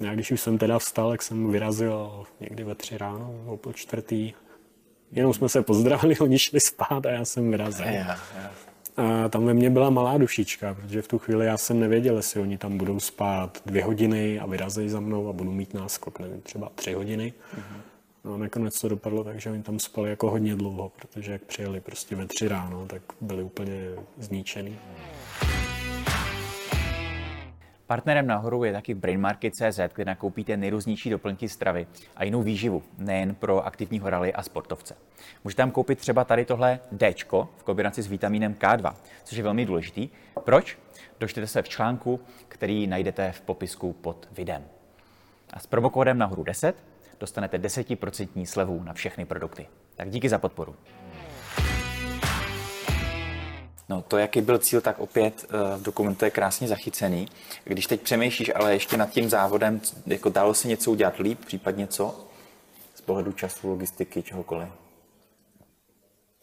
já 0.00 0.14
když 0.14 0.30
už 0.30 0.40
jsem 0.40 0.58
teda 0.58 0.78
vstal, 0.78 1.10
tak 1.10 1.22
jsem 1.22 1.52
vyrazil 1.52 2.24
někdy 2.40 2.64
ve 2.64 2.74
tři 2.74 2.98
ráno, 2.98 3.44
o 3.46 3.56
půl 3.56 3.72
čtvrtý. 3.72 4.32
Jenom 5.12 5.34
jsme 5.34 5.48
se 5.48 5.62
pozdravili, 5.62 6.18
oni 6.20 6.38
šli 6.38 6.60
spát 6.60 7.06
a 7.06 7.10
já 7.10 7.24
jsem 7.24 7.50
vyrazil. 7.50 7.86
Yeah, 7.86 8.20
yeah. 8.36 8.71
A 8.96 9.28
tam 9.28 9.44
ve 9.44 9.54
mně 9.54 9.70
byla 9.70 9.90
malá 9.90 10.18
dušička, 10.18 10.74
protože 10.74 11.02
v 11.02 11.08
tu 11.08 11.18
chvíli 11.18 11.46
já 11.46 11.58
jsem 11.58 11.80
nevěděl, 11.80 12.16
jestli 12.16 12.40
oni 12.40 12.58
tam 12.58 12.78
budou 12.78 13.00
spát 13.00 13.62
dvě 13.66 13.84
hodiny 13.84 14.40
a 14.40 14.46
vyrazí 14.46 14.88
za 14.88 15.00
mnou 15.00 15.28
a 15.28 15.32
budu 15.32 15.52
mít 15.52 15.74
náskok, 15.74 16.18
nevím, 16.18 16.40
třeba 16.40 16.72
tři 16.74 16.92
hodiny. 16.92 17.32
Mm-hmm. 17.54 17.80
No 18.24 18.34
a 18.34 18.36
nakonec 18.36 18.80
to 18.80 18.88
dopadlo 18.88 19.24
tak, 19.24 19.40
že 19.40 19.50
oni 19.50 19.62
tam 19.62 19.78
spali 19.78 20.10
jako 20.10 20.30
hodně 20.30 20.56
dlouho, 20.56 20.92
protože 20.96 21.32
jak 21.32 21.42
přijeli 21.42 21.80
prostě 21.80 22.16
ve 22.16 22.26
tři 22.26 22.48
ráno, 22.48 22.86
tak 22.86 23.02
byli 23.20 23.42
úplně 23.42 23.90
zničený. 24.18 24.78
Partnerem 27.86 28.26
nahoru 28.26 28.64
je 28.64 28.72
taky 28.72 28.94
BrainMarket.cz, 28.94 29.80
kde 29.94 30.04
nakoupíte 30.04 30.56
nejrůznější 30.56 31.10
doplňky 31.10 31.48
stravy 31.48 31.86
a 32.16 32.24
jinou 32.24 32.42
výživu, 32.42 32.82
nejen 32.98 33.34
pro 33.34 33.66
aktivní 33.66 33.98
horaly 33.98 34.32
a 34.32 34.42
sportovce. 34.42 34.96
Můžete 35.44 35.62
tam 35.62 35.70
koupit 35.70 35.98
třeba 35.98 36.24
tady 36.24 36.44
tohle 36.44 36.80
D 36.92 37.14
v 37.56 37.62
kombinaci 37.64 38.02
s 38.02 38.06
vitamínem 38.06 38.54
K2, 38.54 38.94
což 39.24 39.38
je 39.38 39.44
velmi 39.44 39.66
důležitý. 39.66 40.08
Proč? 40.44 40.78
Dočtete 41.20 41.46
se 41.46 41.62
v 41.62 41.68
článku, 41.68 42.20
který 42.48 42.86
najdete 42.86 43.32
v 43.32 43.40
popisku 43.40 43.92
pod 43.92 44.28
videem. 44.32 44.64
A 45.52 45.58
s 45.58 45.66
promokódem 45.66 46.18
nahoru 46.18 46.42
10 46.42 46.76
dostanete 47.20 47.58
10% 47.58 48.44
slevu 48.44 48.82
na 48.82 48.92
všechny 48.92 49.24
produkty. 49.24 49.66
Tak 49.96 50.10
díky 50.10 50.28
za 50.28 50.38
podporu. 50.38 50.76
No 53.92 54.02
to, 54.02 54.18
jaký 54.18 54.40
byl 54.40 54.58
cíl, 54.58 54.80
tak 54.80 54.98
opět 54.98 55.44
eh, 55.44 55.76
v 55.78 55.82
dokumentu 55.82 56.24
je 56.24 56.30
krásně 56.30 56.68
zachycený. 56.68 57.28
Když 57.64 57.86
teď 57.86 58.00
přemýšlíš 58.00 58.52
ale 58.54 58.72
ještě 58.72 58.96
nad 58.96 59.10
tím 59.10 59.28
závodem, 59.28 59.80
jako 60.06 60.28
dalo 60.28 60.54
se 60.54 60.68
něco 60.68 60.90
udělat 60.90 61.18
líp, 61.18 61.44
případně 61.44 61.86
co? 61.86 62.26
Z 62.94 63.00
pohledu 63.00 63.32
času, 63.32 63.68
logistiky, 63.68 64.22
čehokoliv. 64.22 64.68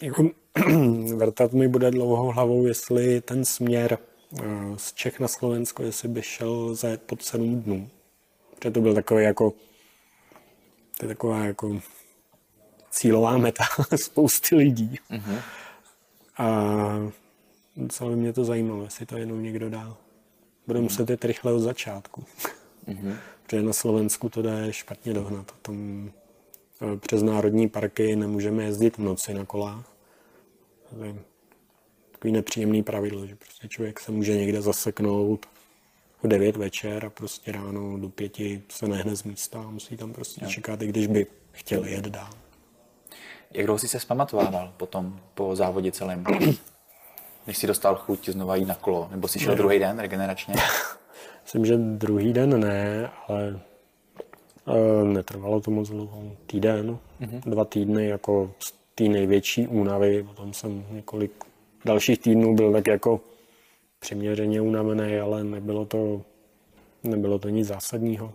Jako, 0.02 0.30
vrtat 1.16 1.54
mi 1.54 1.68
bude 1.68 1.92
dlouhou 1.92 2.32
hlavou, 2.32 2.68
jestli 2.68 3.22
ten 3.22 3.46
směr 3.46 3.98
eh, 3.98 4.44
z 4.78 4.94
Čech 4.94 5.20
na 5.20 5.28
Slovensko, 5.28 5.84
jestli 5.84 6.08
by 6.08 6.22
šel 6.22 6.76
za 6.76 6.88
pod 7.06 7.24
7 7.24 7.62
dnů. 7.62 7.90
Protože 8.56 8.72
to 8.72 8.82
byl 8.82 8.94
takový 8.94 9.24
jako 9.24 9.54
to 10.98 11.06
je 11.06 11.08
taková 11.08 11.46
jako 11.46 11.80
cílová 12.90 13.38
meta 13.38 13.64
spousty 13.96 14.56
lidí. 14.56 15.00
Mm-hmm. 15.12 15.42
A 16.38 16.46
docela 17.80 18.10
by 18.10 18.16
mě 18.16 18.34
to 18.34 18.46
zajímalo, 18.46 18.84
jestli 18.84 19.06
to 19.06 19.18
jenom 19.18 19.44
někdo 19.44 19.70
dá. 19.70 19.98
Budu 20.68 20.82
muset 20.82 21.10
jít 21.10 21.26
rychle 21.26 21.54
od 21.54 21.60
začátku. 21.60 22.24
Mm-hmm. 22.88 23.16
Protože 23.44 23.62
na 23.62 23.74
Slovensku 23.74 24.30
to 24.30 24.42
jde 24.42 24.74
špatně 24.74 25.14
dohnat. 25.14 25.52
Tam 25.62 26.12
e, 26.82 26.98
přes 26.98 27.24
národní 27.24 27.70
parky 27.70 28.16
nemůžeme 28.16 28.64
jezdit 28.64 28.98
v 28.98 29.02
noci 29.02 29.34
na 29.34 29.46
kolách. 29.46 29.94
To 30.90 31.04
je 31.04 31.16
takový 32.12 32.32
nepříjemný 32.32 32.84
pravidlo, 32.84 33.28
že 33.28 33.36
prostě 33.36 33.68
člověk 33.68 34.00
se 34.00 34.12
může 34.12 34.38
někde 34.38 34.62
zaseknout 34.62 35.46
v 36.24 36.28
9 36.28 36.58
večer 36.58 37.06
a 37.06 37.10
prostě 37.10 37.52
ráno 37.52 37.98
do 37.98 38.10
pěti 38.10 38.64
se 38.70 38.88
nehne 38.88 39.16
z 39.16 39.24
místa 39.24 39.60
a 39.60 39.70
musí 39.70 39.98
tam 39.98 40.14
prostě 40.14 40.44
jo. 40.44 40.50
čekat, 40.50 40.82
i 40.82 40.88
když 40.88 41.08
by 41.08 41.28
chtěl 41.52 41.86
jet 41.86 42.06
dál. 42.06 42.30
Jak 43.52 43.66
dlouho 43.66 43.80
jsi 43.80 43.88
se 43.88 44.00
zpamatovával 44.00 44.74
potom 44.78 45.20
po 45.34 45.56
závodě 45.56 45.92
celém? 45.92 46.24
Než 47.50 47.58
si 47.58 47.68
dostal 47.68 47.96
chuť 47.96 48.30
znova 48.30 48.56
jít 48.56 48.66
na 48.66 48.76
kolo? 48.76 49.08
Nebo 49.12 49.28
jsi 49.28 49.40
šel 49.40 49.52
ne. 49.52 49.58
druhý 49.58 49.80
den 49.80 50.00
regeneračně? 50.00 50.54
Myslím, 51.44 51.66
že 51.66 51.78
druhý 51.78 52.34
den 52.34 52.60
ne, 52.60 53.10
ale 53.28 53.60
uh, 54.66 55.08
netrvalo 55.08 55.62
to 55.62 55.72
moc 55.72 55.90
dlouho. 55.90 56.24
Týden, 56.46 56.98
mm-hmm. 57.22 57.42
dva 57.46 57.66
týdny 57.66 58.08
jako 58.08 58.52
z 58.60 58.74
té 58.96 59.04
největší 59.04 59.68
únavy. 59.68 60.24
Potom 60.24 60.54
jsem 60.54 60.86
několik 60.92 61.32
dalších 61.86 62.20
týdnů 62.20 62.56
byl 62.56 62.72
tak 62.72 62.88
jako 62.88 63.22
přiměřeně 64.00 64.62
unavený, 64.62 65.18
ale 65.18 65.44
nebylo 65.44 65.86
to, 65.86 66.22
nebylo 67.04 67.40
to 67.40 67.50
nic 67.50 67.68
zásadního 67.68 68.34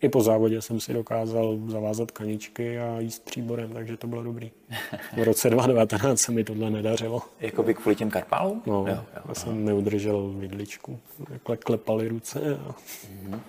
i 0.00 0.08
po 0.08 0.22
závodě 0.22 0.62
jsem 0.62 0.80
si 0.80 0.92
dokázal 0.92 1.58
zavázat 1.66 2.10
kaničky 2.10 2.78
a 2.78 3.00
jíst 3.00 3.24
příborem, 3.24 3.72
takže 3.72 3.96
to 3.96 4.06
bylo 4.06 4.22
dobrý. 4.22 4.50
V 5.16 5.22
roce 5.22 5.50
2019 5.50 6.20
se 6.20 6.32
mi 6.32 6.44
tohle 6.44 6.70
nedařilo. 6.70 7.22
Jakoby 7.40 7.74
kvůli 7.74 7.96
těm 7.96 8.10
karpálům? 8.10 8.62
No, 8.66 8.84
jo, 8.88 8.94
jo, 9.16 9.22
já 9.28 9.34
jsem 9.34 9.64
neudržel 9.64 10.34
vidličku. 10.36 10.98
Takhle 11.28 11.56
klepaly 11.56 12.08
ruce. 12.08 12.40
A... 12.68 12.72
Mm-hmm. 12.72 13.40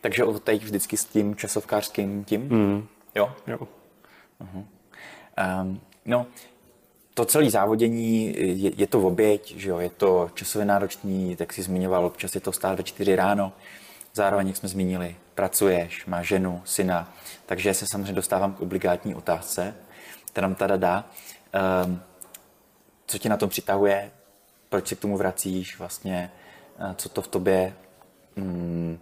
Takže 0.00 0.22
teď 0.44 0.62
vždycky 0.62 0.96
s 0.96 1.04
tím 1.04 1.36
časovkářským 1.36 2.24
tím? 2.24 2.40
Mm. 2.40 2.86
Jo? 3.14 3.32
Jo. 3.46 3.58
Uh-huh. 4.40 4.64
Um, 5.62 5.80
no, 6.04 6.26
to 7.14 7.24
celé 7.24 7.50
závodění, 7.50 8.34
je, 8.62 8.72
je 8.76 8.86
to 8.86 9.00
v 9.00 9.06
oběť, 9.06 9.56
že 9.56 9.70
jo, 9.70 9.78
je 9.78 9.90
to 9.90 10.30
časově 10.34 10.64
náročný, 10.64 11.36
tak 11.36 11.52
si 11.52 11.62
zmiňoval, 11.62 12.06
občas 12.06 12.34
je 12.34 12.40
to 12.40 12.52
stát 12.52 12.78
ve 12.78 12.82
čtyři 12.82 13.16
ráno. 13.16 13.52
Zároveň, 14.14 14.46
jak 14.46 14.56
jsme 14.56 14.68
zmínili, 14.68 15.16
pracuješ, 15.34 16.06
máš 16.06 16.28
ženu, 16.28 16.62
syna, 16.64 17.14
takže 17.46 17.74
se 17.74 17.86
samozřejmě 17.90 18.12
dostávám 18.12 18.54
k 18.54 18.60
obligátní 18.60 19.14
otázce, 19.14 19.74
která 20.24 20.54
tam 20.54 20.80
dá. 20.80 21.04
Um, 21.84 22.00
co 23.06 23.18
tě 23.18 23.28
na 23.28 23.36
tom 23.36 23.48
přitahuje, 23.48 24.10
proč 24.68 24.88
se 24.88 24.94
k 24.94 24.98
tomu 24.98 25.16
vracíš, 25.16 25.78
vlastně, 25.78 26.30
co 26.96 27.08
to 27.08 27.22
v 27.22 27.28
tobě 27.28 27.74
um, 28.36 28.98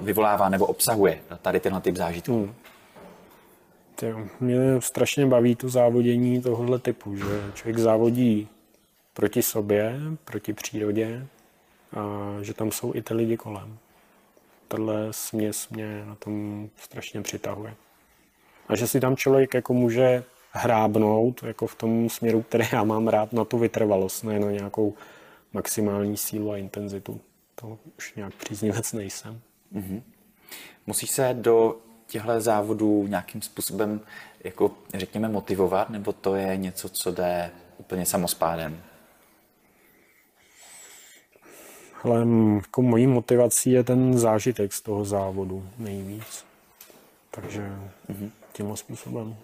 vyvolává 0.00 0.48
nebo 0.48 0.66
obsahuje 0.66 1.20
tady 1.42 1.60
tenhle 1.60 1.80
typ 1.80 1.96
zážitků? 1.96 2.32
Hmm. 2.32 2.54
Tyjo, 3.94 4.26
mě 4.40 4.80
strašně 4.80 5.26
baví 5.26 5.56
to 5.56 5.68
závodění 5.68 6.42
tohohle 6.42 6.78
typu, 6.78 7.16
že 7.16 7.52
člověk 7.54 7.78
závodí 7.78 8.48
proti 9.14 9.42
sobě, 9.42 9.94
proti 10.24 10.52
přírodě 10.52 11.26
a 11.96 12.36
že 12.42 12.54
tam 12.54 12.72
jsou 12.72 12.94
i 12.94 13.02
ty 13.02 13.14
lidi 13.14 13.36
kolem 13.36 13.78
tahle 14.72 15.08
směs 15.10 15.68
mě 15.68 16.04
na 16.04 16.14
tom 16.14 16.68
strašně 16.76 17.22
přitahuje. 17.22 17.74
A 18.68 18.76
že 18.76 18.86
si 18.86 19.00
tam 19.00 19.16
člověk 19.16 19.54
jako 19.54 19.74
může 19.74 20.24
hrábnout 20.50 21.42
jako 21.42 21.66
v 21.66 21.74
tom 21.74 22.08
směru, 22.08 22.42
který 22.42 22.64
já 22.72 22.84
mám 22.84 23.08
rád 23.08 23.32
na 23.32 23.44
tu 23.44 23.58
vytrvalost, 23.58 24.24
ne 24.24 24.38
na 24.38 24.50
nějakou 24.50 24.94
maximální 25.52 26.16
sílu 26.16 26.52
a 26.52 26.56
intenzitu. 26.56 27.20
To 27.54 27.78
už 27.98 28.14
nějak 28.14 28.34
příznivec 28.34 28.92
nejsem. 28.92 29.40
Mm-hmm. 29.74 30.02
Musíš 30.86 31.10
se 31.10 31.34
do 31.34 31.76
těchto 32.06 32.40
závodů 32.40 33.06
nějakým 33.06 33.42
způsobem, 33.42 34.00
jako 34.44 34.70
řekněme, 34.94 35.28
motivovat, 35.28 35.90
nebo 35.90 36.12
to 36.12 36.34
je 36.34 36.56
něco, 36.56 36.88
co 36.88 37.10
jde 37.10 37.50
úplně 37.78 38.06
samospádem? 38.06 38.82
Ale 42.02 42.26
jako 42.54 42.82
mojí 42.82 43.06
motivací 43.06 43.70
je 43.70 43.84
ten 43.84 44.18
zážitek 44.18 44.72
z 44.72 44.80
toho 44.80 45.04
závodu 45.04 45.64
nejvíc. 45.78 46.44
Takže 47.30 47.72
mm-hmm. 48.10 48.30
tímhle 48.52 48.76
způsobem. 48.76 49.36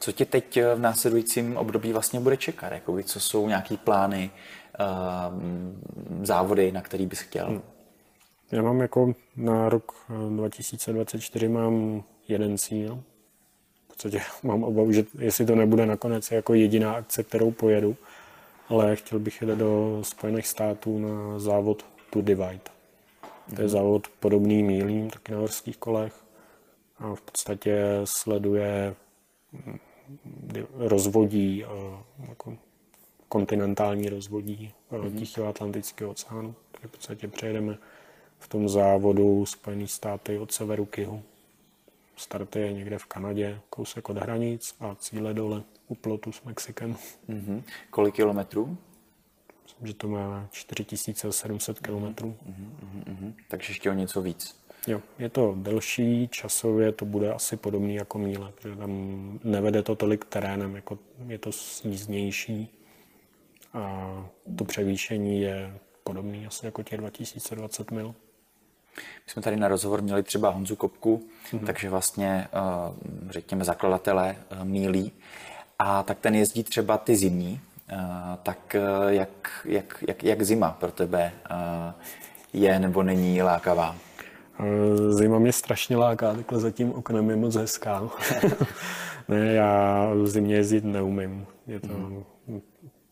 Co 0.00 0.12
tě 0.12 0.24
teď 0.24 0.60
v 0.74 0.78
následujícím 0.78 1.56
období 1.56 1.92
vlastně 1.92 2.20
bude 2.20 2.36
čekat? 2.36 2.72
Jakoby, 2.72 3.04
co 3.04 3.20
jsou 3.20 3.48
nějaký 3.48 3.76
plány, 3.76 4.30
uh, 4.80 6.26
závody, 6.26 6.72
na 6.72 6.80
který 6.80 7.06
bys 7.06 7.20
chtěl? 7.20 7.46
Hm. 7.50 7.60
Já 8.52 8.62
mám 8.62 8.80
jako 8.80 9.14
na 9.36 9.68
rok 9.68 9.92
2024 10.28 11.48
mám 11.48 12.02
jeden 12.28 12.58
cíl. 12.58 13.02
V 13.84 13.88
podstatě 13.88 14.20
mám 14.42 14.64
obavu, 14.64 14.92
že 14.92 15.04
jestli 15.18 15.46
to 15.46 15.54
nebude 15.54 15.86
nakonec 15.86 16.30
jako 16.30 16.54
jediná 16.54 16.94
akce, 16.94 17.22
kterou 17.22 17.50
pojedu, 17.50 17.96
ale 18.68 18.96
chtěl 18.96 19.18
bych 19.18 19.42
jít 19.42 19.50
do 19.50 19.98
Spojených 20.02 20.46
států 20.46 20.98
na 20.98 21.38
závod 21.38 21.86
To 22.10 22.22
Divide. 22.22 22.60
To 23.56 23.62
je 23.62 23.68
závod 23.68 24.08
podobný 24.08 24.62
mílím, 24.62 25.10
taky 25.10 25.32
na 25.32 25.38
horských 25.38 25.76
kolech. 25.76 26.24
A 26.98 27.14
v 27.14 27.20
podstatě 27.20 28.00
sleduje 28.04 28.94
mm, 29.52 29.78
rozvodí, 30.74 31.64
jako 32.28 32.56
kontinentální 33.28 34.08
rozvodí 34.08 34.72
mm-hmm. 34.92 35.18
Tichého 35.18 35.48
Atlantického 35.48 36.10
oceánu. 36.10 36.54
Takže 36.72 36.88
v 36.88 36.90
podstatě 36.90 37.28
přejedeme 37.28 37.78
v 38.38 38.48
tom 38.48 38.68
závodu 38.68 39.46
Spojené 39.46 39.86
státy 39.86 40.38
od 40.38 40.52
severu 40.52 40.84
k 40.84 40.98
jihu. 40.98 41.22
Start 42.16 42.56
je 42.56 42.72
někde 42.72 42.98
v 42.98 43.06
Kanadě, 43.06 43.60
kousek 43.70 44.08
od 44.08 44.16
hranic 44.16 44.76
a 44.80 44.94
cíle 44.94 45.34
dole 45.34 45.62
u 45.88 45.94
plotu 45.94 46.32
s 46.32 46.42
Mexikem. 46.42 46.96
Mm-hmm. 47.28 47.62
Kolik 47.90 48.14
kilometrů? 48.14 48.78
Myslím, 49.62 49.86
že 49.86 49.94
to 49.94 50.08
má 50.08 50.48
4700 50.50 51.80
kilometrů. 51.80 52.36
Mm-hmm, 52.46 53.04
mm-hmm. 53.04 53.32
Takže 53.48 53.70
ještě 53.70 53.90
o 53.90 53.94
něco 53.94 54.22
víc. 54.22 54.64
Jo, 54.86 55.02
je 55.18 55.28
to 55.28 55.54
delší, 55.58 56.28
časově 56.28 56.92
to 56.92 57.04
bude 57.04 57.32
asi 57.32 57.56
podobný 57.56 57.94
jako 57.94 58.18
míle, 58.18 58.52
protože 58.54 58.76
tam 58.76 59.40
nevede 59.44 59.82
to 59.82 59.96
tolik 59.96 60.24
terénem, 60.24 60.76
jako 60.76 60.98
je 61.26 61.38
to 61.38 61.52
sníznější 61.52 62.68
a 63.72 64.28
to 64.58 64.64
převýšení 64.64 65.40
je 65.40 65.78
podobný 66.04 66.46
asi 66.46 66.66
jako 66.66 66.82
těch 66.82 66.98
2020 66.98 67.90
mil. 67.90 68.14
My 68.96 69.32
jsme 69.32 69.42
tady 69.42 69.56
na 69.56 69.68
rozhovor 69.68 70.02
měli 70.02 70.22
třeba 70.22 70.50
Honzu 70.50 70.76
Kopku, 70.76 71.22
mm-hmm. 71.52 71.66
takže 71.66 71.90
vlastně, 71.90 72.48
eh, 72.52 73.30
řekněme, 73.30 73.64
zakladatele 73.64 74.36
eh, 74.50 74.64
mílí. 74.64 75.12
A 75.78 76.02
tak 76.02 76.18
ten 76.18 76.34
jezdí 76.34 76.64
třeba 76.64 76.98
ty 76.98 77.16
zimní, 77.16 77.60
tak 78.42 78.76
jak, 79.08 79.62
jak, 79.64 80.04
jak, 80.08 80.24
jak 80.24 80.42
zima 80.42 80.70
pro 80.70 80.90
tebe 80.90 81.32
je 82.52 82.78
nebo 82.78 83.02
není 83.02 83.42
lákavá? 83.42 83.96
Zima 85.08 85.38
mě 85.38 85.52
strašně 85.52 85.96
láká, 85.96 86.34
takhle 86.34 86.60
za 86.60 86.70
tím 86.70 86.92
oknem 86.92 87.30
je 87.30 87.36
moc 87.36 87.54
hezká. 87.54 88.02
ne, 89.28 89.52
já 89.52 90.10
v 90.14 90.26
zimě 90.26 90.54
jezdit 90.54 90.84
neumím. 90.84 91.46
Je 91.66 91.80
to, 91.80 91.88
mm. 91.88 92.24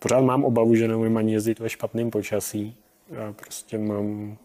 Pořád 0.03 0.21
mám 0.21 0.45
obavu, 0.45 0.75
že 0.75 0.89
neumím 0.89 1.17
ani 1.17 1.33
jezdit 1.33 1.59
ve 1.59 1.69
špatném 1.69 2.11
počasí. 2.11 2.77
Já 3.11 3.33
prostě 3.33 3.79
mám 3.79 4.37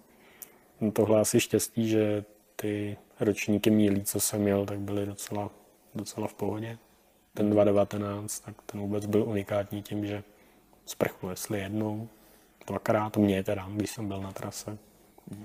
tohle 0.94 1.22
asi 1.22 1.40
štěstí, 1.40 1.90
že 1.90 2.24
ty 2.56 2.98
ročníky 3.20 3.70
mílí, 3.70 4.04
co 4.04 4.20
jsem 4.20 4.42
měl, 4.42 4.66
tak 4.66 4.80
byly 4.80 5.06
docela, 5.06 5.50
docela 5.96 6.28
v 6.28 6.34
pohodě. 6.34 6.78
Ten 7.34 7.50
2019, 7.50 8.40
tak 8.40 8.56
ten 8.66 8.82
vůbec 8.82 9.06
byl 9.06 9.24
unikátní 9.24 9.82
tím, 9.84 10.06
že 10.06 10.24
sprchu 10.86 11.30
jestli 11.30 11.60
jednou, 11.60 12.10
dvakrát, 12.68 13.10
to 13.10 13.20
mě 13.20 13.44
teda, 13.44 13.68
když 13.70 13.92
jsem 13.92 14.08
byl 14.08 14.22
na 14.22 14.32
trase. 14.32 14.78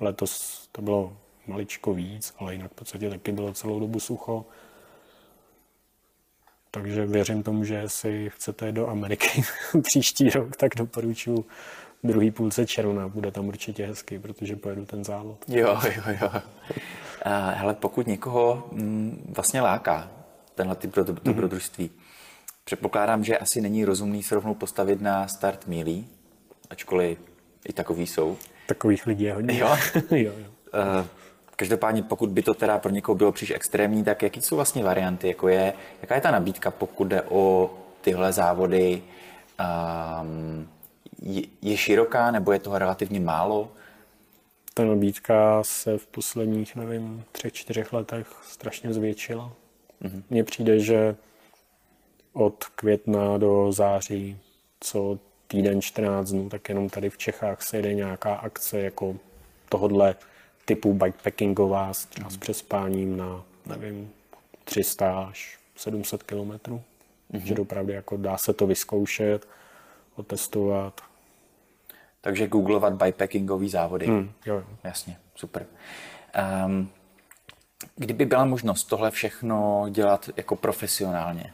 Letos 0.01 0.63
to 0.73 0.83
bylo 0.83 1.17
maličko 1.47 1.95
víc, 1.95 2.35
ale 2.39 2.53
jinak 2.53 2.73
v 2.73 2.75
podstatě 2.75 3.11
taky 3.11 3.33
bylo 3.33 3.53
celou 3.53 3.81
dobu 3.81 4.01
sucho. 4.01 4.47
Takže 6.71 7.07
věřím 7.07 7.43
tomu, 7.43 7.65
že 7.65 7.75
jestli 7.75 8.31
chcete 8.31 8.73
do 8.73 8.89
Ameriky 8.89 9.43
příští 9.83 10.31
rok, 10.31 10.57
tak 10.57 10.75
doporučuji 10.77 11.47
druhý 12.05 12.31
půlce 12.31 12.67
června. 12.67 13.09
Bude 13.09 13.31
tam 13.31 13.49
určitě 13.49 13.87
hezky, 13.87 14.19
protože 14.19 14.57
pojedu 14.57 14.87
ten 14.87 15.05
závod. 15.05 15.39
Jo, 15.49 15.79
jo, 15.85 16.03
jo. 16.21 16.29
Uh, 16.29 16.41
hele, 17.55 17.75
pokud 17.75 18.07
někoho 18.07 18.69
mm, 18.73 19.33
vlastně 19.37 19.61
láká 19.61 20.11
tenhle 20.55 20.77
typ 20.77 20.97
mhm. 20.97 21.17
dobrodružství, 21.25 21.89
mm-hmm. 21.89 22.53
předpokládám, 22.65 23.25
že 23.25 23.39
asi 23.39 23.61
není 23.61 23.85
rozumný 23.85 24.23
se 24.23 24.35
rovnou 24.35 24.55
postavit 24.55 25.01
na 25.01 25.29
start 25.29 25.67
mílí, 25.67 26.07
ačkoliv 26.71 27.19
i 27.69 27.73
takový 27.73 28.07
jsou. 28.07 28.37
Takových 28.67 29.07
lidí 29.07 29.25
je 29.25 29.35
hodně. 29.35 29.59
Jo? 29.59 29.77
jo, 30.11 30.33
jo. 30.39 30.51
Uh, 31.01 31.07
Každopádně, 31.57 32.03
pokud 32.03 32.31
by 32.31 32.43
to 32.43 32.55
teda 32.55 32.79
pro 32.79 32.91
někoho 32.91 33.15
bylo 33.17 33.33
příliš 33.33 33.51
extrémní, 33.51 34.05
tak 34.05 34.23
jaký 34.23 34.43
jsou 34.43 34.57
vlastně 34.57 34.85
varianty? 34.85 35.29
Jako 35.29 35.49
je, 35.49 35.73
jaká 36.03 36.15
je 36.15 36.21
ta 36.21 36.31
nabídka, 36.31 36.71
pokud 36.71 37.05
jde 37.05 37.23
o 37.23 37.71
tyhle 38.01 38.33
závody? 38.33 39.03
Um, 39.61 40.69
je, 41.63 41.77
široká 41.77 42.31
nebo 42.31 42.53
je 42.53 42.59
toho 42.59 42.79
relativně 42.79 43.21
málo? 43.21 43.73
Ta 44.75 44.85
nabídka 44.85 45.63
se 45.63 45.99
v 45.99 46.07
posledních, 46.07 46.77
nevím, 46.77 47.25
třech, 47.33 47.53
čtyřech 47.53 47.93
letech 47.93 48.27
strašně 48.43 48.93
zvětšila. 48.93 49.53
Mm-hmm. 50.03 50.23
Mně 50.31 50.45
přijde, 50.45 50.81
že 50.81 51.17
od 52.33 52.65
května 52.65 53.39
do 53.39 53.73
září, 53.73 54.39
co 54.81 55.19
týden 55.49 55.83
14 55.83 56.31
dnů, 56.31 56.49
tak 56.49 56.69
jenom 56.69 56.89
tady 56.89 57.11
v 57.11 57.19
Čechách 57.19 57.63
se 57.63 57.77
jede 57.77 57.95
nějaká 57.95 58.35
akce 58.35 58.81
jako 58.81 59.17
tohodle 59.69 60.15
typu 60.65 60.95
bikepackingová, 60.95 61.93
třeba 62.09 62.31
s 62.31 62.37
přespáním 62.37 63.17
na, 63.17 63.45
nevím, 63.67 64.11
300 64.65 65.19
až 65.19 65.59
700 65.77 66.23
kilometrů. 66.23 66.83
Mm-hmm. 67.33 67.45
Že 67.45 67.55
opravdu 67.55 67.93
jako 67.93 68.17
dá 68.17 68.39
se 68.39 68.53
to 68.53 68.67
vyzkoušet, 68.67 69.49
otestovat. 70.17 71.01
Takže 72.25 72.47
googlovat 72.47 72.93
bikepackingový 72.93 73.69
závody. 73.69 74.07
Mm, 74.07 74.31
jo, 74.47 74.55
jo. 74.55 74.65
Jasně, 74.85 75.17
super. 75.35 75.67
Um, 76.67 76.91
kdyby 77.97 78.25
byla 78.25 78.45
možnost 78.45 78.85
tohle 78.85 79.11
všechno 79.11 79.87
dělat 79.91 80.31
jako 80.37 80.57
profesionálně, 80.57 81.53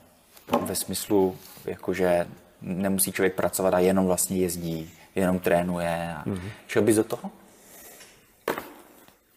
ve 0.63 0.75
smyslu, 0.75 1.37
jakože 1.65 2.27
nemusí 2.63 3.13
člověk 3.13 3.35
pracovat 3.35 3.75
a 3.75 3.79
jenom 3.79 4.07
vlastně 4.07 4.37
jezdí, 4.37 4.91
jenom 5.15 5.39
trénuje 5.39 6.15
a 6.17 6.25
mm-hmm. 6.27 6.51
šel 6.67 6.83
bys 6.83 6.97
do 6.97 7.05
toho? 7.05 7.31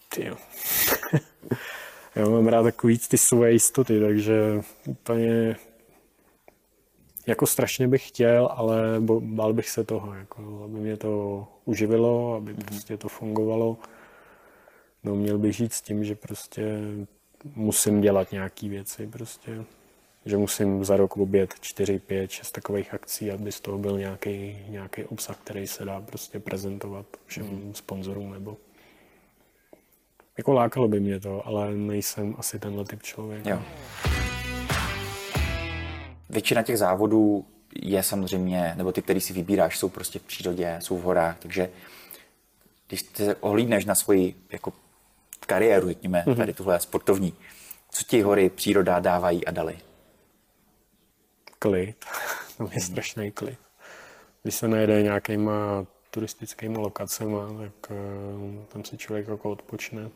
Ty 0.09 0.32
Já 2.15 2.29
mám 2.29 2.47
rád 2.47 2.63
takový 2.63 2.97
ty 2.97 3.17
svoje 3.17 3.51
jistoty, 3.51 3.99
takže 3.99 4.61
úplně 4.88 5.55
jako 7.28 7.47
strašně 7.47 7.88
bych 7.88 8.07
chtěl, 8.07 8.49
ale 8.51 8.78
bál 9.19 9.53
bych 9.53 9.69
se 9.69 9.84
toho, 9.84 10.13
jako, 10.13 10.61
aby 10.65 10.80
mě 10.80 10.97
to 10.97 11.47
uživilo, 11.65 12.36
aby 12.36 12.53
prostě 12.53 12.97
to 12.97 13.09
fungovalo. 13.09 13.78
No 15.03 15.15
měl 15.15 15.38
bych 15.38 15.55
žít 15.55 15.74
s 15.74 15.82
tím, 15.82 16.03
že 16.03 16.15
prostě 16.15 16.80
musím 17.55 18.01
dělat 18.01 18.32
nějaké 18.32 18.69
věci, 18.69 19.07
prostě, 19.07 19.63
že 20.26 20.38
musím 20.38 20.86
za 20.86 20.97
rok 20.97 21.17
obět 21.17 21.53
4, 21.61 21.99
5, 21.99 22.32
6 22.32 22.51
takových 22.51 22.93
akcí, 22.93 23.32
aby 23.32 23.51
z 23.51 23.59
toho 23.59 23.78
byl 23.78 23.99
nějaký, 23.99 24.57
nějaký 24.67 25.03
obsah, 25.03 25.38
který 25.38 25.67
se 25.67 25.86
dá 25.86 26.01
prostě 26.01 26.39
prezentovat 26.39 27.05
všem 27.26 27.45
mm. 27.45 27.74
sponzorům 27.74 28.34
nebo 28.34 28.57
jako 30.38 30.53
lákalo 30.53 30.88
by 30.88 30.99
mě 30.99 31.19
to, 31.19 31.47
ale 31.47 31.74
nejsem 31.76 32.36
asi 32.38 32.59
tenhle 32.59 32.86
typ 32.86 33.03
člověk. 33.03 33.45
Jo. 33.45 33.61
Většina 36.32 36.63
těch 36.63 36.77
závodů 36.77 37.45
je 37.82 38.03
samozřejmě, 38.03 38.73
nebo 38.77 38.91
ty, 38.91 39.01
který 39.01 39.21
si 39.21 39.34
vybíráš, 39.34 39.77
jsou 39.77 39.89
prostě 39.89 40.19
v 40.19 40.23
přírodě, 40.23 40.79
jsou 40.82 40.97
v 40.97 41.01
horách, 41.01 41.39
takže 41.39 41.69
když 42.88 43.05
se 43.13 43.36
ohlídneš 43.36 43.86
na 43.86 43.95
svoji 43.95 44.36
jako 44.51 44.73
kariéru, 45.39 45.88
řekněme, 45.88 46.23
mm-hmm. 46.27 46.36
tady 46.36 46.53
tuhle 46.53 46.79
sportovní, 46.79 47.34
co 47.89 48.03
ti 48.03 48.21
hory, 48.21 48.49
příroda 48.49 48.99
dávají 48.99 49.45
a 49.45 49.51
dali? 49.51 49.79
Klid. 51.59 52.05
to 52.57 52.69
je 52.73 52.82
strašný 52.82 53.32
klid. 53.32 53.59
Když 54.43 54.55
se 54.55 54.67
najede 54.67 55.01
nějakýma 55.01 55.86
turistickými 56.11 56.77
lokacemi, 56.77 57.36
tak 57.59 57.91
uh, 57.91 58.65
tam 58.65 58.86
si 58.86 58.97
člověk 58.97 59.27
jako 59.27 59.51
odpočne 59.51 60.09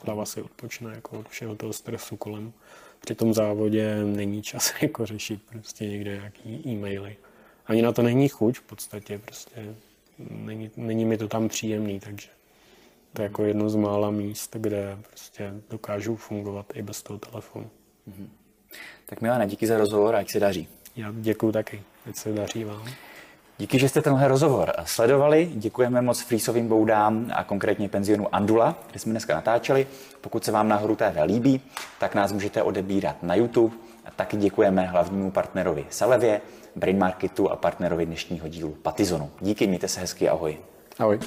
hlava 0.00 0.24
si 0.26 0.42
odpočne 0.42 0.94
jako 0.94 1.18
od 1.18 1.28
všeho 1.28 1.54
toho 1.54 1.72
stresu 1.72 2.16
kolem. 2.16 2.52
Při 3.02 3.14
tom 3.14 3.34
závodě 3.34 4.04
není 4.04 4.42
čas 4.42 4.74
jako 4.82 5.06
řešit 5.06 5.42
prostě 5.42 5.88
někde 5.88 6.10
nějaký 6.10 6.62
e-maily. 6.66 7.16
Ani 7.66 7.82
na 7.82 7.92
to 7.92 8.02
není 8.02 8.28
chuť 8.28 8.58
v 8.58 8.62
podstatě, 8.62 9.18
prostě 9.18 9.74
není, 10.30 10.70
není 10.76 11.04
mi 11.04 11.18
to 11.18 11.28
tam 11.28 11.48
příjemný, 11.48 12.00
takže 12.00 12.28
to 13.12 13.22
je 13.22 13.24
jako 13.24 13.44
jedno 13.44 13.70
z 13.70 13.76
mála 13.76 14.10
míst, 14.10 14.56
kde 14.58 14.98
prostě 15.08 15.54
dokážu 15.70 16.16
fungovat 16.16 16.66
i 16.74 16.82
bez 16.82 17.02
toho 17.02 17.18
telefonu. 17.18 17.70
Mm-hmm. 18.08 18.28
Tak 19.06 19.20
Milana, 19.20 19.46
díky 19.46 19.66
za 19.66 19.78
rozhovor 19.78 20.14
a 20.14 20.18
jak 20.18 20.30
se 20.30 20.40
daří. 20.40 20.68
Já 20.96 21.12
děkuji 21.20 21.52
taky, 21.52 21.82
ať 22.08 22.16
se 22.16 22.32
daří 22.32 22.64
vám. 22.64 22.88
Díky, 23.58 23.78
že 23.78 23.88
jste 23.88 24.02
tenhle 24.02 24.28
rozhovor 24.28 24.72
sledovali. 24.84 25.50
Děkujeme 25.54 26.02
moc 26.02 26.20
Frýsovým 26.20 26.68
boudám 26.68 27.26
a 27.34 27.44
konkrétně 27.44 27.88
penzionu 27.88 28.34
Andula, 28.34 28.76
kde 28.90 28.98
jsme 28.98 29.10
dneska 29.10 29.34
natáčeli. 29.34 29.86
Pokud 30.20 30.44
se 30.44 30.52
vám 30.52 30.68
nahoru 30.68 30.96
TV 30.96 31.22
líbí, 31.24 31.60
tak 32.00 32.14
nás 32.14 32.32
můžete 32.32 32.62
odebírat 32.62 33.22
na 33.22 33.34
YouTube. 33.34 33.76
A 34.04 34.10
taky 34.10 34.36
děkujeme 34.36 34.86
hlavnímu 34.86 35.30
partnerovi 35.30 35.86
Salevě, 35.90 36.40
Brain 36.76 36.98
Marketu 36.98 37.50
a 37.50 37.56
partnerovi 37.56 38.06
dnešního 38.06 38.48
dílu 38.48 38.70
Patizonu. 38.70 39.30
Díky, 39.40 39.66
mějte 39.66 39.88
se 39.88 40.00
hezky, 40.00 40.28
ahoj. 40.28 40.58
Ahoj. 40.98 41.18